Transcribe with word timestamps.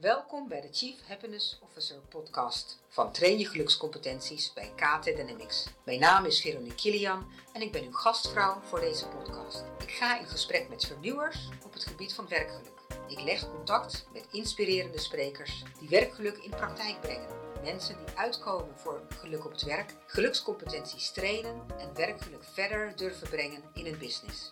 Welkom 0.00 0.48
bij 0.48 0.60
de 0.60 0.68
Chief 0.72 0.96
Happiness 1.06 1.58
Officer 1.62 1.96
podcast 2.08 2.78
van 2.88 3.12
Train 3.12 3.38
je 3.38 3.46
gelukscompetenties 3.46 4.52
bij 4.52 4.72
KT 4.76 5.04
Dynamics. 5.04 5.68
Mijn 5.84 6.00
naam 6.00 6.24
is 6.24 6.40
Veronique 6.40 6.74
Kilian 6.74 7.26
en 7.52 7.62
ik 7.62 7.72
ben 7.72 7.84
uw 7.84 7.92
gastvrouw 7.92 8.60
voor 8.60 8.80
deze 8.80 9.08
podcast. 9.08 9.64
Ik 9.78 9.90
ga 9.90 10.18
in 10.18 10.26
gesprek 10.26 10.68
met 10.68 10.86
vernieuwers 10.86 11.48
op 11.64 11.72
het 11.72 11.84
gebied 11.84 12.14
van 12.14 12.28
werkgeluk. 12.28 12.80
Ik 13.08 13.20
leg 13.20 13.50
contact 13.50 14.06
met 14.12 14.28
inspirerende 14.32 14.98
sprekers 14.98 15.62
die 15.78 15.88
werkgeluk 15.88 16.36
in 16.36 16.50
praktijk 16.50 17.00
brengen. 17.00 17.28
Mensen 17.62 17.96
die 17.96 18.16
uitkomen 18.16 18.78
voor 18.78 19.02
geluk 19.08 19.44
op 19.44 19.52
het 19.52 19.62
werk, 19.62 19.94
gelukscompetenties 20.06 21.10
trainen 21.10 21.66
en 21.78 21.94
werkgeluk 21.94 22.44
verder 22.44 22.96
durven 22.96 23.28
brengen 23.28 23.62
in 23.74 23.84
hun 23.84 23.98
business. 23.98 24.50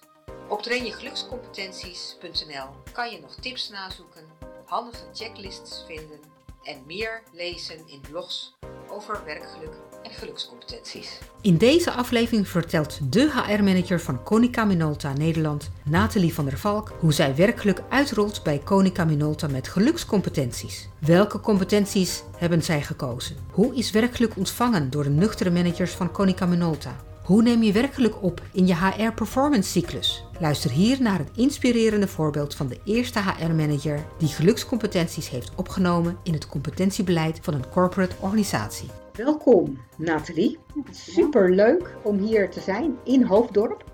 Op 0.49 0.63
trainjegelukscompetenties.nl 0.63 2.69
kan 2.93 3.11
je 3.11 3.21
nog 3.21 3.35
tips 3.35 3.69
nazoeken 3.69 4.36
handige 4.67 5.05
checklists 5.13 5.85
vinden 5.87 6.21
en 6.63 6.77
meer 6.87 7.23
lezen 7.33 7.77
in 7.87 8.01
blogs 8.11 8.55
over 8.91 9.25
werkgeluk 9.25 9.75
en 10.03 10.11
gelukscompetenties. 10.11 11.19
In 11.41 11.57
deze 11.57 11.91
aflevering 11.91 12.49
vertelt 12.49 13.13
de 13.13 13.31
HR-manager 13.31 14.01
van 14.01 14.23
Konica 14.23 14.65
Minolta 14.65 15.13
Nederland, 15.13 15.71
Nathalie 15.85 16.35
van 16.35 16.45
der 16.45 16.59
Valk, 16.59 16.93
hoe 17.01 17.13
zij 17.13 17.37
werkgeluk 17.37 17.83
uitrolt 17.89 18.43
bij 18.43 18.59
Konica 18.59 19.05
Minolta 19.05 19.47
met 19.47 19.69
gelukscompetenties. 19.69 20.89
Welke 20.99 21.41
competenties 21.41 22.23
hebben 22.37 22.63
zij 22.63 22.83
gekozen? 22.83 23.37
Hoe 23.53 23.75
is 23.75 23.91
werkgeluk 23.91 24.37
ontvangen 24.37 24.91
door 24.91 25.03
de 25.03 25.11
nuchtere 25.11 25.51
managers 25.51 25.93
van 25.93 26.13
Konica 26.13 26.47
Minolta? 26.47 26.97
Hoe 27.27 27.43
neem 27.43 27.63
je 27.63 27.73
werkelijk 27.73 28.23
op 28.23 28.43
in 28.53 28.67
je 28.67 28.75
HR 28.75 29.13
performance 29.13 29.71
cyclus? 29.71 30.25
Luister 30.41 30.71
hier 30.71 31.03
naar 31.03 31.19
het 31.19 31.31
inspirerende 31.37 32.09
voorbeeld 32.09 32.55
van 32.55 32.69
de 32.69 32.81
eerste 32.85 33.21
HR-manager 33.21 34.07
die 34.19 34.29
gelukscompetenties 34.29 35.29
heeft 35.29 35.55
opgenomen 35.57 36.19
in 36.23 36.33
het 36.33 36.49
competentiebeleid 36.49 37.39
van 37.43 37.55
een 37.55 37.69
corporate 37.69 38.17
organisatie. 38.21 38.89
Welkom 39.13 39.79
Nathalie. 39.97 40.59
Super 40.91 41.55
leuk 41.55 41.97
om 42.03 42.19
hier 42.19 42.51
te 42.51 42.61
zijn 42.61 42.97
in 43.05 43.23
Hoofddorp 43.23 43.85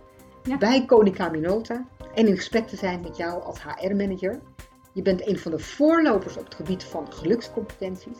ja. 0.42 0.58
bij 0.58 0.84
Konica 0.84 1.28
Minolta 1.28 1.86
en 2.14 2.26
in 2.26 2.36
gesprek 2.36 2.66
te 2.66 2.76
zijn 2.76 3.00
met 3.00 3.16
jou 3.16 3.42
als 3.42 3.62
HR-manager. 3.62 4.40
Je 4.92 5.02
bent 5.02 5.28
een 5.28 5.38
van 5.38 5.50
de 5.50 5.58
voorlopers 5.58 6.36
op 6.36 6.44
het 6.44 6.54
gebied 6.54 6.84
van 6.84 7.12
gelukscompetenties, 7.12 8.18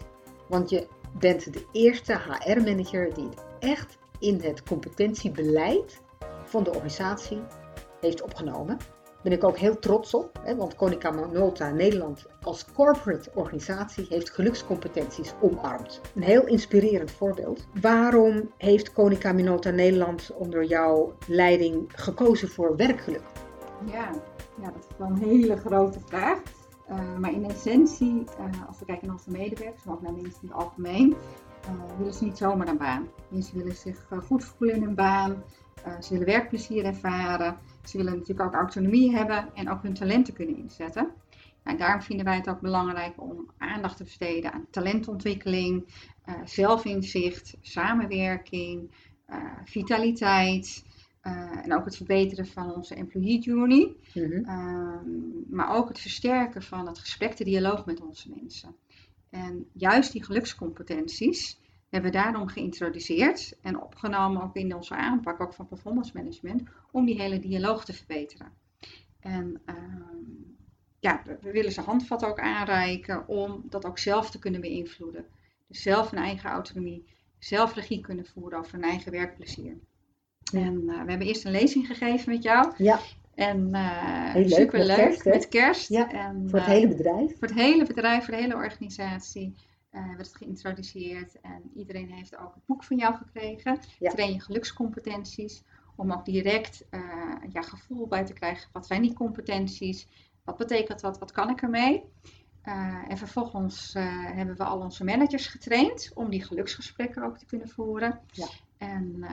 want 0.49 0.71
je 0.71 0.87
bent 1.19 1.53
de 1.53 1.65
eerste 1.73 2.13
HR-manager 2.13 3.15
die 3.15 3.29
het 3.29 3.43
echt 3.59 4.01
in 4.23 4.41
het 4.41 4.63
competentiebeleid 4.63 6.01
van 6.45 6.63
de 6.63 6.71
organisatie 6.71 7.43
heeft 8.01 8.23
opgenomen. 8.23 8.79
Daar 8.79 9.23
ben 9.23 9.33
ik 9.33 9.45
ook 9.45 9.59
heel 9.59 9.79
trots 9.79 10.15
op, 10.15 10.41
hè, 10.43 10.57
want 10.57 10.75
Konica 10.75 11.11
Minolta 11.11 11.71
Nederland 11.71 12.27
als 12.43 12.65
corporate 12.73 13.31
organisatie 13.35 14.07
heeft 14.09 14.31
gelukscompetenties 14.31 15.33
omarmd. 15.41 16.01
Een 16.15 16.23
heel 16.23 16.47
inspirerend 16.47 17.11
voorbeeld. 17.11 17.67
Waarom 17.81 18.51
heeft 18.57 18.93
Konica 18.93 19.33
Minolta 19.33 19.71
Nederland 19.71 20.31
onder 20.35 20.65
jouw 20.65 21.13
leiding 21.27 21.93
gekozen 21.95 22.49
voor 22.49 22.77
werkgeluk? 22.77 23.23
Ja, 23.85 24.11
ja 24.61 24.71
dat 24.71 24.87
is 24.91 24.97
wel 24.97 25.09
een 25.09 25.23
hele 25.23 25.57
grote 25.57 26.01
vraag. 26.05 26.43
Uh, 26.91 27.19
maar 27.19 27.33
in 27.33 27.45
essentie, 27.45 28.25
uh, 28.41 28.67
als 28.69 28.79
we 28.79 28.85
kijken 28.85 29.07
naar 29.07 29.17
onze 29.17 29.31
medewerkers, 29.31 29.85
maar 29.85 29.95
ook 29.95 30.03
naar 30.03 30.13
mensen 30.13 30.43
in 30.43 30.49
het 30.49 30.57
algemeen, 30.57 31.17
uh, 31.69 31.97
willen 31.99 32.15
ze 32.15 32.25
niet 32.25 32.39
zomaar 32.39 32.69
een 32.69 32.77
baan. 32.77 33.09
Mensen 33.29 33.57
willen 33.57 33.77
zich 33.77 34.07
uh, 34.13 34.19
goed 34.19 34.45
voelen 34.45 34.77
in 34.77 34.83
een 34.83 34.95
baan. 34.95 35.43
Uh, 35.87 36.01
ze 36.01 36.13
willen 36.13 36.27
werkplezier 36.27 36.85
ervaren. 36.85 37.57
Ze 37.85 37.97
willen 37.97 38.13
natuurlijk 38.13 38.49
ook 38.49 38.55
autonomie 38.55 39.17
hebben 39.17 39.49
en 39.55 39.71
ook 39.71 39.83
hun 39.83 39.95
talenten 39.95 40.35
kunnen 40.35 40.57
inzetten. 40.57 41.11
En 41.63 41.77
daarom 41.77 42.03
vinden 42.03 42.25
wij 42.25 42.37
het 42.37 42.49
ook 42.49 42.61
belangrijk 42.61 43.23
om 43.23 43.51
aandacht 43.59 43.97
te 43.97 44.05
besteden 44.05 44.53
aan 44.53 44.67
talentontwikkeling, 44.71 45.85
zelfinzicht, 46.45 47.57
samenwerking, 47.61 48.91
vitaliteit. 49.65 50.85
en 51.63 51.75
ook 51.75 51.85
het 51.85 51.97
verbeteren 51.97 52.47
van 52.47 52.75
onze 52.75 52.95
employee 52.95 53.39
journey. 53.39 53.97
Mm 54.15 55.43
maar 55.51 55.77
ook 55.77 55.89
het 55.89 55.99
versterken 55.99 56.63
van 56.63 56.87
het 56.87 56.99
gesprek, 56.99 57.37
de 57.37 57.45
dialoog 57.45 57.87
met 57.87 58.01
onze 58.01 58.31
mensen. 58.35 58.75
En 59.33 59.69
juist 59.73 60.13
die 60.13 60.25
gelukscompetenties 60.25 61.61
hebben 61.89 62.11
we 62.11 62.17
daarom 62.17 62.49
geïntroduceerd 62.49 63.59
en 63.63 63.83
opgenomen 63.83 64.43
ook 64.43 64.57
in 64.57 64.75
onze 64.75 64.95
aanpak 64.95 65.41
ook 65.41 65.55
van 65.55 65.67
performance 65.67 66.11
management 66.15 66.63
om 66.91 67.05
die 67.05 67.21
hele 67.21 67.39
dialoog 67.39 67.85
te 67.85 67.93
verbeteren. 67.93 68.53
En 69.21 69.61
ehm, 69.65 69.79
ja, 71.01 71.23
we 71.41 71.51
willen 71.51 71.73
ze 71.73 71.81
handvatten 71.81 72.29
ook 72.29 72.41
aanreiken 72.41 73.29
om 73.29 73.63
dat 73.69 73.85
ook 73.85 73.99
zelf 73.99 74.31
te 74.31 74.39
kunnen 74.39 74.61
beïnvloeden. 74.61 75.27
Dus 75.69 75.83
zelf 75.83 76.13
een 76.13 76.19
eigen 76.19 76.51
autonomie, 76.51 77.05
zelf 77.39 77.75
regie 77.75 78.01
kunnen 78.01 78.27
voeren 78.27 78.59
over 78.59 78.73
hun 78.73 78.83
eigen 78.83 79.13
werkplezier. 79.13 79.77
En 80.53 80.83
uh, 80.83 81.03
we 81.03 81.11
hebben 81.11 81.27
eerst 81.27 81.45
een 81.45 81.53
lezing 81.53 81.87
gegeven 81.87 82.33
met 82.33 82.43
jou. 82.43 82.73
Ja. 82.77 83.01
En 83.35 83.69
uh, 83.69 84.33
Heel 84.33 84.43
leuk, 84.43 84.59
superleuk 84.59 84.97
met 84.97 84.97
kerst. 84.97 85.25
Met 85.25 85.49
kerst. 85.49 85.89
Ja, 85.89 86.11
en, 86.11 86.51
voor 86.51 86.59
het 86.59 86.69
hele 86.69 86.89
bedrijf. 86.89 87.39
Voor 87.39 87.49
het 87.49 87.57
hele 87.57 87.87
bedrijf, 87.87 88.25
voor 88.25 88.35
de 88.35 88.41
hele 88.41 88.55
organisatie. 88.55 89.55
Uh, 89.93 90.07
werd 90.07 90.27
het 90.27 90.37
geïntroduceerd 90.37 91.41
en 91.41 91.71
iedereen 91.75 92.11
heeft 92.11 92.37
ook 92.37 92.55
het 92.55 92.67
boek 92.67 92.85
van 92.85 92.97
jou 92.97 93.15
gekregen. 93.15 93.79
Ja. 93.99 94.11
Train 94.11 94.33
je 94.33 94.41
gelukscompetenties. 94.41 95.63
Om 95.97 96.13
ook 96.13 96.25
direct 96.25 96.85
uh, 96.91 97.01
ja, 97.53 97.63
gevoel 97.63 98.07
bij 98.07 98.25
te 98.25 98.33
krijgen. 98.33 98.69
Wat 98.73 98.87
zijn 98.87 99.03
die 99.03 99.13
competenties? 99.13 100.07
Wat 100.45 100.57
betekent 100.57 101.01
dat? 101.01 101.19
Wat 101.19 101.33
kan 101.33 101.51
ik 101.51 101.63
ermee? 101.63 102.03
Uh, 102.65 103.05
en 103.09 103.19
vervolgens 103.19 103.93
hebben 104.35 104.57
we 104.57 104.65
al 104.65 104.81
onze 104.81 105.05
managers 105.05 105.47
getraind 105.47 106.11
om 106.15 106.31
die 106.31 106.43
geluksgesprekken 106.43 107.23
ook 107.23 107.39
te 107.39 107.47
kunnen 107.47 107.69
voeren. 107.69 108.21
Ja. 108.33 108.47
En, 108.91 109.17
uh, 109.19 109.31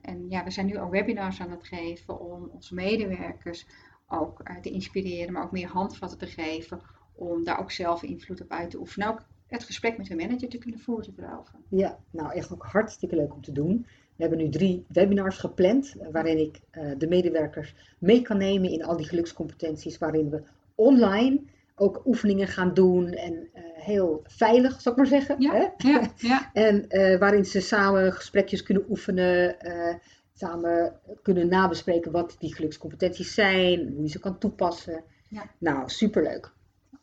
en 0.00 0.30
ja, 0.30 0.44
we 0.44 0.50
zijn 0.50 0.66
nu 0.66 0.78
ook 0.78 0.90
webinars 0.90 1.40
aan 1.40 1.50
het 1.50 1.66
geven 1.66 2.20
om 2.20 2.50
onze 2.52 2.74
medewerkers 2.74 3.66
ook 4.08 4.40
uh, 4.50 4.56
te 4.56 4.70
inspireren, 4.70 5.32
maar 5.32 5.42
ook 5.42 5.52
meer 5.52 5.68
handvatten 5.68 6.18
te 6.18 6.26
geven 6.26 6.80
om 7.14 7.44
daar 7.44 7.60
ook 7.60 7.70
zelf 7.70 8.02
invloed 8.02 8.40
op 8.42 8.50
uit 8.50 8.70
te 8.70 8.78
oefenen. 8.78 9.08
Ook 9.08 9.22
het 9.46 9.64
gesprek 9.64 9.98
met 9.98 10.08
hun 10.08 10.16
manager 10.16 10.48
te 10.48 10.58
kunnen 10.58 10.80
voeren 10.80 11.14
erover. 11.16 11.54
Ja, 11.68 11.98
nou 12.10 12.32
echt 12.32 12.52
ook 12.52 12.64
hartstikke 12.64 13.16
leuk 13.16 13.34
om 13.34 13.42
te 13.42 13.52
doen. 13.52 13.86
We 14.16 14.22
hebben 14.28 14.38
nu 14.38 14.48
drie 14.48 14.84
webinars 14.88 15.38
gepland 15.38 15.96
eh, 15.96 16.08
waarin 16.12 16.38
ik 16.38 16.60
de 16.98 17.06
medewerkers 17.08 17.74
mee 17.98 18.22
kan 18.22 18.38
nemen 18.38 18.70
in 18.70 18.84
al 18.84 18.96
die 18.96 19.08
gelukscompetenties, 19.08 19.98
waarin 19.98 20.30
we 20.30 20.42
online 20.74 21.40
ook 21.74 22.02
oefeningen 22.06 22.48
gaan 22.48 22.74
doen 22.74 23.08
en 23.08 23.48
heel 23.74 24.22
veilig, 24.24 24.80
zou 24.80 24.94
ik 24.94 25.00
maar 25.00 25.20
zeggen. 25.20 25.40
Ja, 25.40 25.52
hè? 25.52 25.88
ja, 25.88 26.10
ja. 26.16 26.50
en 26.68 26.84
uh, 26.88 27.18
waarin 27.18 27.44
ze 27.44 27.60
samen 27.60 28.12
gesprekjes 28.12 28.62
kunnen 28.62 28.84
oefenen, 28.88 29.56
uh, 29.62 29.94
samen 30.32 31.00
kunnen 31.22 31.48
nabespreken 31.48 32.12
wat 32.12 32.36
die 32.38 32.54
gelukscompetenties 32.54 33.34
zijn, 33.34 33.92
hoe 33.92 34.02
je 34.02 34.08
ze 34.08 34.18
kan 34.18 34.38
toepassen. 34.38 35.04
Ja. 35.28 35.50
Nou, 35.58 35.88
superleuk. 35.88 36.52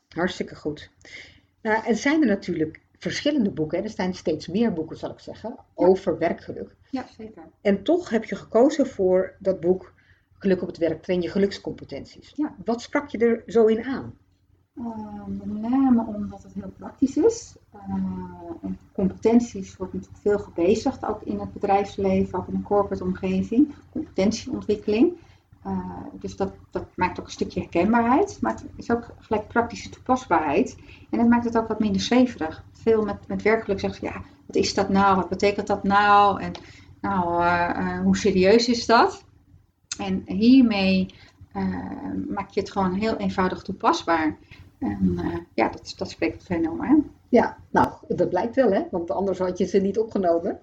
Hartstikke 0.10 0.56
goed. 0.56 0.90
Uh, 1.62 1.88
en 1.88 1.96
zijn 1.96 2.22
er 2.22 2.28
natuurlijk 2.28 2.82
verschillende 2.98 3.52
boeken, 3.52 3.78
hè? 3.78 3.84
er 3.84 3.90
zijn 3.90 4.14
steeds 4.14 4.48
meer 4.48 4.74
boeken, 4.74 4.98
zal 4.98 5.12
ik 5.12 5.20
zeggen, 5.20 5.56
over 5.74 6.18
werkgeluk. 6.18 6.76
Ja, 6.90 7.06
zeker. 7.18 7.44
En 7.62 7.84
toch 7.84 8.10
heb 8.10 8.26
je 8.26 8.36
gekozen 8.36 8.88
voor 8.88 9.36
dat 9.40 9.60
boek 9.60 9.94
Geluk 10.40 10.62
op 10.62 10.68
het 10.68 10.78
werk, 10.78 11.02
train 11.02 11.22
je 11.22 11.30
gelukscompetenties. 11.30 12.34
Ja. 12.36 12.56
Wat 12.66 12.82
sprak 12.82 13.10
je 13.10 13.18
er 13.18 13.44
zo 13.46 13.66
in 13.66 13.84
aan? 13.84 14.18
Uh, 14.80 15.26
met 15.28 15.72
name 15.72 16.06
omdat 16.06 16.44
het 16.44 16.54
heel 16.54 16.74
praktisch 16.78 17.18
is. 17.18 17.56
En 18.62 18.80
competenties 18.94 19.78
wordt 19.78 19.94
natuurlijk 19.94 20.22
veel 20.22 20.40
gebezigd, 20.40 21.06
ook 21.06 21.22
in 21.22 21.40
het 21.40 21.54
bedrijfsleven, 21.54 22.40
ook 22.40 22.48
in 22.48 22.56
een 22.56 22.64
corporate 22.64 23.04
omgeving. 23.04 23.74
Competentieontwikkeling. 23.92 25.14
Uh, 25.66 25.80
dus 26.14 26.36
dat, 26.36 26.54
dat 26.72 26.86
maakt 26.96 27.20
ook 27.20 27.26
een 27.26 27.32
stukje 27.32 27.60
herkenbaarheid, 27.60 28.38
maar 28.42 28.54
het 28.54 28.66
is 28.76 28.92
ook 28.92 29.08
gelijk 29.20 29.48
praktische 29.48 29.90
toepasbaarheid. 29.90 30.78
En 31.10 31.20
het 31.20 31.30
maakt 31.30 31.46
het 31.46 31.58
ook 31.58 31.68
wat 31.68 31.80
minder 31.80 32.02
zweverig. 32.02 32.64
Veel 32.72 33.04
met, 33.04 33.28
met 33.28 33.42
werkelijk 33.42 33.80
zeggen 33.80 34.08
ja, 34.08 34.22
wat 34.46 34.56
is 34.56 34.74
dat 34.74 34.90
nou? 34.90 35.16
Wat 35.16 35.30
betekent 35.30 35.68
dat 35.68 35.84
nou? 35.84 36.42
En 36.42 36.52
nou, 37.02 38.04
hoe 38.04 38.18
serieus 38.18 38.68
is 38.68 38.86
dat? 38.86 39.24
En 39.98 40.24
hiermee 40.26 41.14
maak 42.30 42.50
je 42.50 42.60
het 42.60 42.72
gewoon 42.72 42.94
heel 42.94 43.16
eenvoudig 43.16 43.62
toepasbaar. 43.62 44.38
En 44.80 45.16
uh, 45.16 45.38
ja, 45.54 45.70
dat, 45.70 45.94
dat 45.98 46.10
spreekt 46.10 46.42
het 46.42 46.58
enorm 46.58 46.82
aan. 46.82 47.12
Ja, 47.30 47.58
nou, 47.70 47.94
dat 48.08 48.30
blijkt 48.30 48.56
wel, 48.56 48.72
hè? 48.72 48.84
want 48.92 49.12
anders 49.12 49.40
had 49.40 49.58
je 49.58 49.66
ze 49.66 49.78
niet 49.78 50.00
opgenomen. 50.00 50.60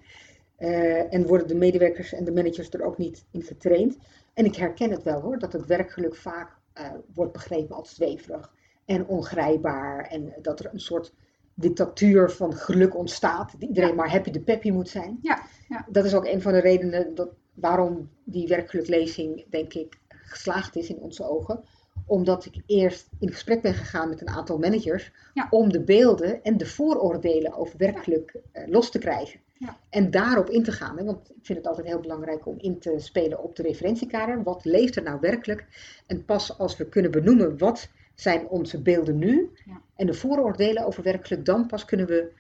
Uh, 0.58 1.14
en 1.14 1.26
worden 1.26 1.48
de 1.48 1.54
medewerkers 1.54 2.12
en 2.12 2.24
de 2.24 2.32
managers 2.32 2.70
er 2.70 2.84
ook 2.84 2.98
niet 2.98 3.24
in 3.30 3.42
getraind. 3.42 3.98
En 4.34 4.44
ik 4.44 4.56
herken 4.56 4.90
het 4.90 5.02
wel 5.02 5.20
hoor, 5.20 5.38
dat 5.38 5.52
het 5.52 5.66
werkgeluk 5.66 6.16
vaak 6.16 6.56
uh, 6.74 6.90
wordt 7.14 7.32
begrepen 7.32 7.76
als 7.76 7.94
zweverig 7.94 8.52
en 8.84 9.06
ongrijpbaar. 9.06 10.06
En 10.06 10.34
dat 10.42 10.60
er 10.60 10.70
een 10.72 10.80
soort 10.80 11.12
dictatuur 11.54 12.30
van 12.30 12.54
geluk 12.54 12.96
ontstaat. 12.96 13.52
Dat 13.52 13.68
iedereen 13.68 13.94
maar 13.94 14.10
happy 14.10 14.30
de 14.30 14.40
peppy 14.40 14.70
moet 14.70 14.88
zijn. 14.88 15.18
Ja, 15.22 15.42
ja. 15.68 15.86
Dat 15.90 16.04
is 16.04 16.14
ook 16.14 16.26
een 16.26 16.42
van 16.42 16.52
de 16.52 16.60
redenen 16.60 17.14
dat, 17.14 17.28
waarom 17.54 18.10
die 18.24 18.48
werkgeluklezing, 18.48 19.44
denk 19.50 19.74
ik, 19.74 19.98
geslaagd 20.08 20.76
is 20.76 20.88
in 20.88 20.98
onze 20.98 21.28
ogen 21.28 21.64
omdat 22.06 22.44
ik 22.44 22.62
eerst 22.66 23.08
in 23.18 23.32
gesprek 23.32 23.62
ben 23.62 23.74
gegaan 23.74 24.08
met 24.08 24.20
een 24.20 24.28
aantal 24.28 24.58
managers 24.58 25.12
om 25.50 25.72
de 25.72 25.80
beelden 25.80 26.42
en 26.42 26.56
de 26.56 26.66
vooroordelen 26.66 27.54
over 27.54 27.78
werkelijk 27.78 28.34
uh, 28.52 28.62
los 28.66 28.90
te 28.90 28.98
krijgen. 28.98 29.40
Ja. 29.58 29.76
En 29.90 30.10
daarop 30.10 30.50
in 30.50 30.62
te 30.62 30.72
gaan. 30.72 30.98
Hè? 30.98 31.04
Want 31.04 31.30
ik 31.30 31.36
vind 31.42 31.58
het 31.58 31.66
altijd 31.66 31.86
heel 31.86 32.00
belangrijk 32.00 32.46
om 32.46 32.54
in 32.58 32.78
te 32.78 32.94
spelen 32.98 33.42
op 33.42 33.56
de 33.56 33.62
referentiekader. 33.62 34.42
Wat 34.42 34.64
leeft 34.64 34.96
er 34.96 35.02
nou 35.02 35.20
werkelijk? 35.20 35.66
En 36.06 36.24
pas 36.24 36.58
als 36.58 36.76
we 36.76 36.88
kunnen 36.88 37.10
benoemen 37.10 37.58
wat 37.58 37.88
zijn 38.14 38.48
onze 38.48 38.82
beelden 38.82 39.18
nu 39.18 39.50
ja. 39.64 39.80
en 39.96 40.06
de 40.06 40.14
vooroordelen 40.14 40.86
over 40.86 41.02
werkelijk, 41.02 41.44
dan 41.44 41.66
pas 41.66 41.84
kunnen 41.84 42.06
we 42.06 42.32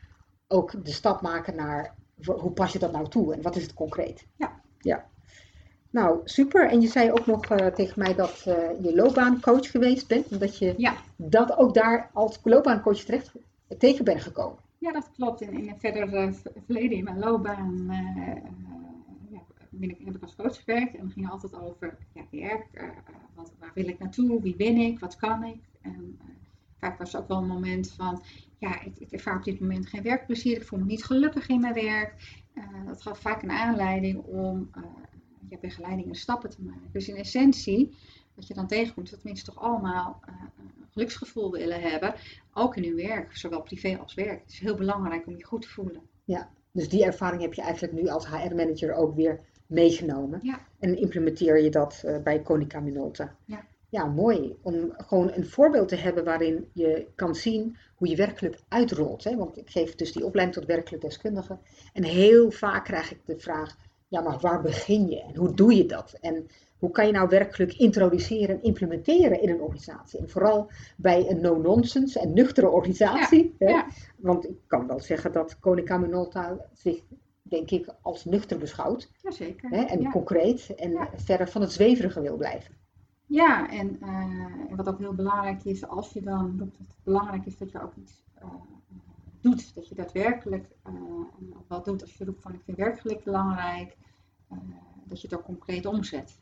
ook 0.48 0.84
de 0.84 0.92
stap 0.92 1.20
maken 1.20 1.56
naar 1.56 1.94
hoe 2.24 2.50
pas 2.50 2.72
je 2.72 2.78
dat 2.78 2.92
nou 2.92 3.08
toe 3.08 3.34
en 3.34 3.42
wat 3.42 3.56
is 3.56 3.62
het 3.62 3.74
concreet. 3.74 4.26
Ja. 4.36 4.60
ja. 4.78 5.08
Nou, 5.96 6.20
super. 6.24 6.68
En 6.70 6.80
je 6.80 6.86
zei 6.86 7.10
ook 7.10 7.26
nog 7.26 7.50
uh, 7.50 7.66
tegen 7.66 7.98
mij 7.98 8.14
dat 8.14 8.44
uh, 8.48 8.54
je 8.82 8.94
loopbaancoach 8.94 9.70
geweest 9.70 10.08
bent. 10.08 10.28
En 10.28 10.38
dat 10.38 10.58
je 10.58 10.74
ja. 10.76 10.96
dat 11.16 11.56
ook 11.56 11.74
daar 11.74 12.10
als 12.12 12.40
loopbaancoach 12.42 12.98
terecht 12.98 13.32
tegen 13.78 14.04
bent 14.04 14.20
gekomen. 14.20 14.58
Ja, 14.78 14.92
dat 14.92 15.10
klopt. 15.16 15.40
In, 15.40 15.52
in 15.52 15.68
een 15.68 15.78
verder 15.78 16.14
uh, 16.14 16.32
verleden 16.64 16.98
in 16.98 17.04
mijn 17.04 17.18
loopbaan 17.18 17.86
ja, 19.30 19.40
ben 19.70 19.90
ik, 19.90 19.98
heb 20.04 20.16
ik 20.16 20.22
als 20.22 20.36
coach 20.36 20.56
gewerkt. 20.56 20.94
En 20.94 21.06
we 21.06 21.12
gingen 21.12 21.30
altijd 21.30 21.54
over 21.60 21.98
ja, 22.12 22.22
werk. 22.30 22.66
wat, 23.34 23.52
waar 23.58 23.72
wil 23.74 23.88
ik 23.88 23.98
naartoe? 23.98 24.42
Wie 24.42 24.56
ben 24.56 24.76
ik? 24.76 24.98
Wat 24.98 25.16
kan 25.16 25.44
ik? 25.44 25.60
En 25.80 26.18
vaak 26.78 26.98
was 26.98 27.12
het 27.12 27.22
ook 27.22 27.28
wel 27.28 27.38
een 27.38 27.46
moment 27.46 27.92
van... 27.92 28.22
Ja, 28.58 28.80
ik, 28.80 28.98
ik 28.98 29.12
ervaar 29.12 29.36
op 29.36 29.44
dit 29.44 29.60
moment 29.60 29.86
geen 29.86 30.02
werkplezier. 30.02 30.56
Ik 30.56 30.66
voel 30.66 30.78
me 30.78 30.84
niet 30.84 31.04
gelukkig 31.04 31.48
in 31.48 31.60
mijn 31.60 31.74
werk. 31.74 32.42
dat 32.86 33.02
gaf 33.02 33.20
vaak 33.20 33.42
een 33.42 33.50
aanleiding 33.50 34.22
om 34.22 34.70
begeleiding 35.66 36.08
en 36.08 36.14
stappen 36.14 36.50
te 36.50 36.62
maken. 36.62 36.88
Dus 36.92 37.08
in 37.08 37.16
essentie, 37.16 37.96
wat 38.34 38.46
je 38.46 38.54
dan 38.54 38.66
tegenkomt, 38.66 39.10
dat 39.10 39.24
mensen 39.24 39.46
toch 39.46 39.62
allemaal 39.62 40.20
uh, 40.28 40.34
een 40.58 40.86
geluksgevoel 40.90 41.50
willen 41.50 41.80
hebben, 41.80 42.14
ook 42.52 42.76
in 42.76 42.84
hun 42.84 42.96
werk, 42.96 43.36
zowel 43.36 43.62
privé 43.62 43.98
als 43.98 44.14
werk. 44.14 44.40
Het 44.40 44.52
is 44.52 44.58
heel 44.58 44.76
belangrijk 44.76 45.26
om 45.26 45.36
je 45.36 45.44
goed 45.44 45.62
te 45.62 45.68
voelen. 45.68 46.02
Ja, 46.24 46.50
dus 46.72 46.88
die 46.88 47.04
ervaring 47.04 47.42
heb 47.42 47.54
je 47.54 47.62
eigenlijk 47.62 47.92
nu 47.92 48.08
als 48.08 48.26
HR-manager 48.28 48.92
ook 48.92 49.14
weer 49.14 49.40
meegenomen. 49.66 50.38
Ja. 50.42 50.60
En 50.78 50.98
implementeer 50.98 51.62
je 51.62 51.70
dat 51.70 52.02
uh, 52.04 52.22
bij 52.22 52.40
Konica 52.42 52.80
Minolta. 52.80 53.36
Ja. 53.44 53.66
ja, 53.88 54.06
mooi. 54.06 54.56
Om 54.62 54.92
gewoon 54.96 55.32
een 55.32 55.46
voorbeeld 55.46 55.88
te 55.88 55.96
hebben 55.96 56.24
waarin 56.24 56.68
je 56.72 57.06
kan 57.14 57.34
zien 57.34 57.76
hoe 57.94 58.08
je 58.08 58.16
werkelijk 58.16 58.60
uitrolt. 58.68 59.24
Hè? 59.24 59.36
Want 59.36 59.56
ik 59.56 59.70
geef 59.70 59.94
dus 59.94 60.12
die 60.12 60.24
opleiding 60.24 60.58
tot 60.58 60.68
werkelijk 60.68 61.02
deskundige. 61.02 61.58
En 61.92 62.04
heel 62.04 62.50
vaak 62.50 62.84
krijg 62.84 63.10
ik 63.10 63.20
de 63.24 63.38
vraag, 63.38 63.76
ja, 64.08 64.20
maar 64.20 64.38
waar 64.40 64.62
begin 64.62 65.08
je 65.08 65.22
en 65.22 65.36
hoe 65.36 65.54
doe 65.54 65.74
je 65.74 65.86
dat? 65.86 66.16
En 66.20 66.46
hoe 66.78 66.90
kan 66.90 67.06
je 67.06 67.12
nou 67.12 67.28
werkelijk 67.28 67.72
introduceren 67.74 68.56
en 68.56 68.62
implementeren 68.62 69.42
in 69.42 69.48
een 69.48 69.60
organisatie? 69.60 70.18
En 70.18 70.30
vooral 70.30 70.70
bij 70.96 71.30
een 71.30 71.40
no-nonsense 71.40 72.20
en 72.20 72.32
nuchtere 72.32 72.68
organisatie. 72.68 73.54
hè? 73.58 73.68
Ja. 73.68 73.86
Want 74.16 74.48
ik 74.48 74.56
kan 74.66 74.86
wel 74.86 75.00
zeggen 75.00 75.32
dat 75.32 75.58
Konica 75.58 75.98
Minolta 75.98 76.58
zich, 76.72 77.02
denk 77.42 77.70
ik, 77.70 77.94
als 78.02 78.24
nuchter 78.24 78.58
beschouwt. 78.58 79.10
Jazeker. 79.22 79.70
Hè? 79.70 79.82
En 79.82 80.10
concreet 80.10 80.74
en 80.74 81.08
verder 81.14 81.48
van 81.48 81.60
het 81.60 81.72
zweverige 81.72 82.20
wil 82.20 82.36
blijven. 82.36 82.74
Ja, 83.26 83.70
en, 83.70 83.98
uh, 84.02 84.08
en, 84.70 84.76
wat 84.76 84.88
ook 84.88 84.98
heel 84.98 85.14
belangrijk 85.14 85.64
is, 85.64 85.86
als 85.86 86.12
je 86.12 86.22
dan 86.22 86.56
doet, 86.56 86.78
het 86.78 86.96
belangrijk 87.02 87.46
is 87.46 87.58
dat 87.58 87.70
je 87.70 87.82
ook 87.82 87.94
iets 87.96 88.22
uh, 88.42 88.50
doet. 89.50 89.74
Dat 89.74 89.88
je 89.88 89.94
daadwerkelijk 89.94 90.66
uh, 90.88 90.94
wat 91.68 91.84
doet 91.84 92.02
als 92.02 92.16
je 92.16 92.24
roept 92.24 92.42
van 92.42 92.54
ik 92.54 92.60
vind 92.64 92.76
werkelijk 92.76 93.24
belangrijk. 93.24 93.96
Uh, 94.52 94.58
dat 95.04 95.20
je 95.20 95.28
het 95.28 95.38
ook 95.38 95.44
concreet 95.44 95.86
omzet. 95.86 96.38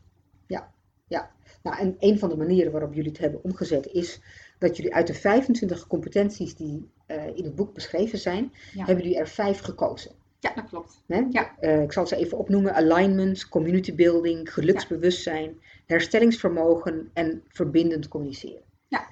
Ja, 0.47 0.71
ja. 1.07 1.31
Nou, 1.63 1.77
en 1.77 1.95
een 1.99 2.19
van 2.19 2.29
de 2.29 2.37
manieren 2.37 2.71
waarop 2.71 2.93
jullie 2.93 3.09
het 3.09 3.19
hebben 3.19 3.43
omgezet 3.43 3.87
is 3.87 4.21
dat 4.59 4.77
jullie 4.77 4.93
uit 4.93 5.07
de 5.07 5.13
25 5.13 5.87
competenties 5.87 6.55
die 6.55 6.89
uh, 7.07 7.27
in 7.27 7.43
het 7.43 7.55
boek 7.55 7.73
beschreven 7.73 8.19
zijn, 8.19 8.53
hebben 8.77 9.03
jullie 9.03 9.19
er 9.19 9.27
vijf 9.27 9.59
gekozen. 9.59 10.11
Ja, 10.39 10.53
dat 10.53 10.65
klopt. 10.65 11.03
Ja. 11.29 11.59
ik 11.59 11.91
zal 11.91 12.07
ze 12.07 12.15
even 12.15 12.37
opnoemen: 12.37 12.73
alignment, 12.73 13.49
community 13.49 13.95
building, 13.95 14.53
geluksbewustzijn, 14.53 15.59
herstellingsvermogen 15.85 17.09
en 17.13 17.43
verbindend 17.47 18.07
communiceren. 18.07 18.61
Ja. 18.87 19.07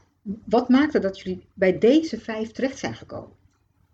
Wat 0.46 0.70
maakte 0.70 1.00
dat 1.00 1.20
jullie 1.20 1.48
bij 1.54 1.78
deze 1.78 2.20
vijf 2.20 2.52
terecht 2.52 2.78
zijn 2.78 2.96
gekomen? 2.96 3.42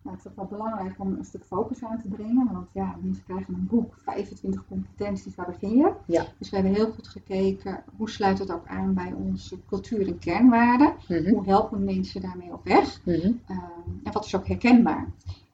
Nou, 0.10 0.22
het 0.22 0.32
is 0.32 0.36
wel 0.36 0.46
belangrijk 0.46 1.00
om 1.00 1.14
een 1.18 1.26
stuk 1.26 1.44
focus 1.44 1.84
aan 1.84 2.02
te 2.02 2.08
brengen. 2.08 2.50
Want 2.52 2.68
ja, 2.72 2.96
mensen 3.02 3.24
krijgen 3.24 3.54
een 3.54 3.68
boek, 3.70 3.94
25 4.04 4.68
competenties, 4.68 5.36
waar 5.36 5.46
begin 5.46 5.78
je? 5.78 5.94
Ja. 6.06 6.26
Dus 6.38 6.50
we 6.50 6.56
hebben 6.56 6.74
heel 6.74 6.92
goed 6.92 7.08
gekeken, 7.08 7.84
hoe 7.98 8.10
sluit 8.10 8.40
het 8.40 8.52
ook 8.52 8.68
aan 8.68 8.94
bij 8.94 9.14
onze 9.14 9.58
cultuur 9.68 10.08
en 10.08 10.20
kernwaarden? 10.20 10.94
Mhm. 11.08 11.30
Hoe 11.34 11.46
helpen 11.46 11.84
mensen 11.84 12.22
daarmee 12.22 12.54
op 12.54 12.64
weg? 12.64 13.02
Mhm. 13.06 13.32
Ehm, 13.46 13.60
en 14.04 14.12
wat 14.12 14.26
is 14.26 14.36
ook 14.36 14.48
herkenbaar? 14.48 15.08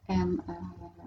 En 0.06 0.40
uh, 0.50 0.56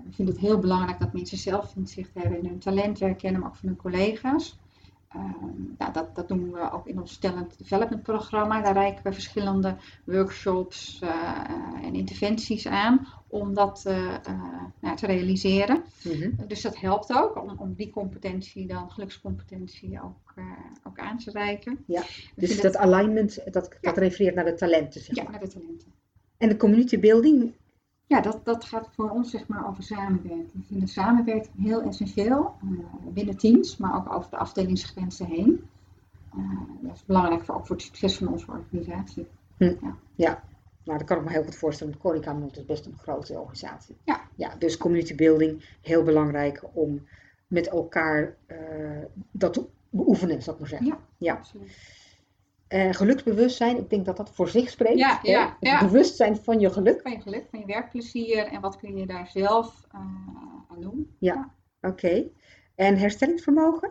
we 0.05 0.13
vinden 0.13 0.35
het 0.35 0.45
heel 0.45 0.59
belangrijk 0.59 0.99
dat 0.99 1.13
mensen 1.13 1.39
zelf 1.39 1.77
inzicht 1.77 2.15
hebben 2.15 2.39
in 2.39 2.47
hun 2.47 2.59
talenten, 2.59 3.07
herkennen, 3.07 3.41
maar 3.41 3.51
ook 3.51 3.57
van 3.57 3.69
hun 3.69 3.77
collega's. 3.77 4.59
Ehm, 5.09 5.77
nou, 5.79 5.93
dat, 5.93 6.15
dat 6.15 6.29
doen 6.29 6.53
we 6.53 6.73
ook 6.73 6.87
in 6.87 7.01
ons 7.01 7.19
Talent 7.19 7.59
Development 7.59 8.03
programma. 8.03 8.63
Daar 8.63 8.73
reiken 8.73 9.03
we 9.05 9.13
verschillende 9.13 9.77
workshops 10.05 11.01
uh, 11.03 11.45
en 11.83 11.95
interventies 11.95 12.67
aan 12.67 13.07
om 13.27 13.55
dat 13.55 13.85
uh, 13.87 14.15
nou, 14.81 14.97
te 14.97 15.07
realiseren. 15.07 15.83
Mhm. 16.05 16.47
Dus 16.47 16.63
dat 16.63 16.81
helpt 16.81 17.13
ook 17.13 17.43
om, 17.43 17.59
om 17.59 17.75
die 17.75 17.91
competentie 17.91 18.67
dan, 18.67 18.91
gelukscompetentie, 18.91 20.03
ook, 20.03 20.35
ook 20.85 20.99
aan 20.99 21.19
te 21.19 21.31
reiken. 21.31 21.85
Ja, 21.87 22.03
dus 22.37 22.61
dat 22.61 22.77
alignment, 22.77 23.53
dat, 23.53 23.77
dat 23.81 23.97
refereert 23.97 24.35
naar 24.35 24.45
de 24.45 24.55
talenten, 24.55 25.01
zeg 25.01 25.17
maar. 25.17 25.25
Ja, 25.25 25.31
naar 25.31 25.41
de 25.41 25.49
talenten. 25.49 25.93
En 26.39 26.49
de 26.49 26.57
community 26.57 26.99
building, 26.99 27.53
ja, 28.09 28.21
dat, 28.21 28.41
dat 28.45 28.65
gaat 28.65 28.89
voor 28.95 29.11
ons 29.11 29.31
zeg 29.31 29.47
maar 29.47 29.69
over 29.69 29.83
samenwerking. 29.83 30.53
We 30.53 30.63
vinden 30.67 30.89
samenwerking 30.89 31.55
heel 31.59 31.83
essentieel 31.83 32.55
uh, 32.65 32.79
binnen 33.13 33.37
teams, 33.37 33.77
maar 33.77 33.97
ook 33.97 34.13
over 34.13 34.31
de 34.31 34.37
afdelingsgrenzen 34.37 35.27
heen. 35.27 35.69
Uh, 36.37 36.61
dat 36.81 36.95
is 36.95 37.05
belangrijk 37.05 37.45
voor, 37.45 37.55
ook 37.55 37.67
voor 37.67 37.77
het 37.77 37.85
succes 37.85 38.17
van 38.17 38.29
onze 38.29 38.47
organisatie. 38.51 39.27
Hm. 39.57 39.65
Ja. 39.65 39.97
ja. 40.15 40.43
Nou, 40.85 40.99
dat 40.99 41.09
kan 41.09 41.19
ik 41.19 41.25
me 41.25 41.31
heel 41.31 41.45
goed 41.45 41.57
voorstellen. 41.57 41.93
Want 41.93 42.05
Konica 42.05 42.37
is 42.53 42.65
best 42.65 42.87
een 42.87 42.99
grote 42.99 43.39
organisatie. 43.39 43.97
Ja. 44.05 44.21
ja. 44.35 44.55
Dus 44.59 44.77
community 44.77 45.15
building, 45.15 45.65
heel 45.81 46.03
belangrijk 46.03 46.63
om 46.73 47.07
met 47.47 47.69
elkaar 47.69 48.37
uh, 48.47 49.05
dat 49.31 49.53
te 49.53 49.67
beoefenen, 49.91 50.43
zou 50.43 50.57
ik 50.57 50.61
maar 50.61 50.71
zeggen. 50.71 50.89
Ja, 50.89 50.99
ja. 51.17 51.35
absoluut. 51.35 51.77
Uh, 52.69 52.93
geluksbewustzijn, 52.93 53.77
ik 53.77 53.91
denk 53.91 54.05
dat 54.05 54.17
dat 54.17 54.31
voor 54.31 54.49
zich 54.49 54.71
spreekt. 54.71 54.99
Ja, 54.99 55.19
ja, 55.23 55.57
ja. 55.61 55.81
bewustzijn 55.85 56.37
van 56.37 56.61
je 56.61 56.71
geluk. 56.71 57.01
Van 57.03 57.13
je 57.13 57.21
geluk, 57.21 57.47
van 57.51 57.59
je 57.59 57.67
werkplezier 57.67 58.47
en 58.47 58.61
wat 58.61 58.77
kun 58.77 58.97
je 58.97 59.07
daar 59.07 59.27
zelf 59.27 59.87
uh, 59.95 60.01
aan 60.69 60.81
doen. 60.81 61.17
Ja, 61.19 61.55
oké. 61.81 62.29
En 62.75 62.97
herstellingsvermogen? 62.99 63.91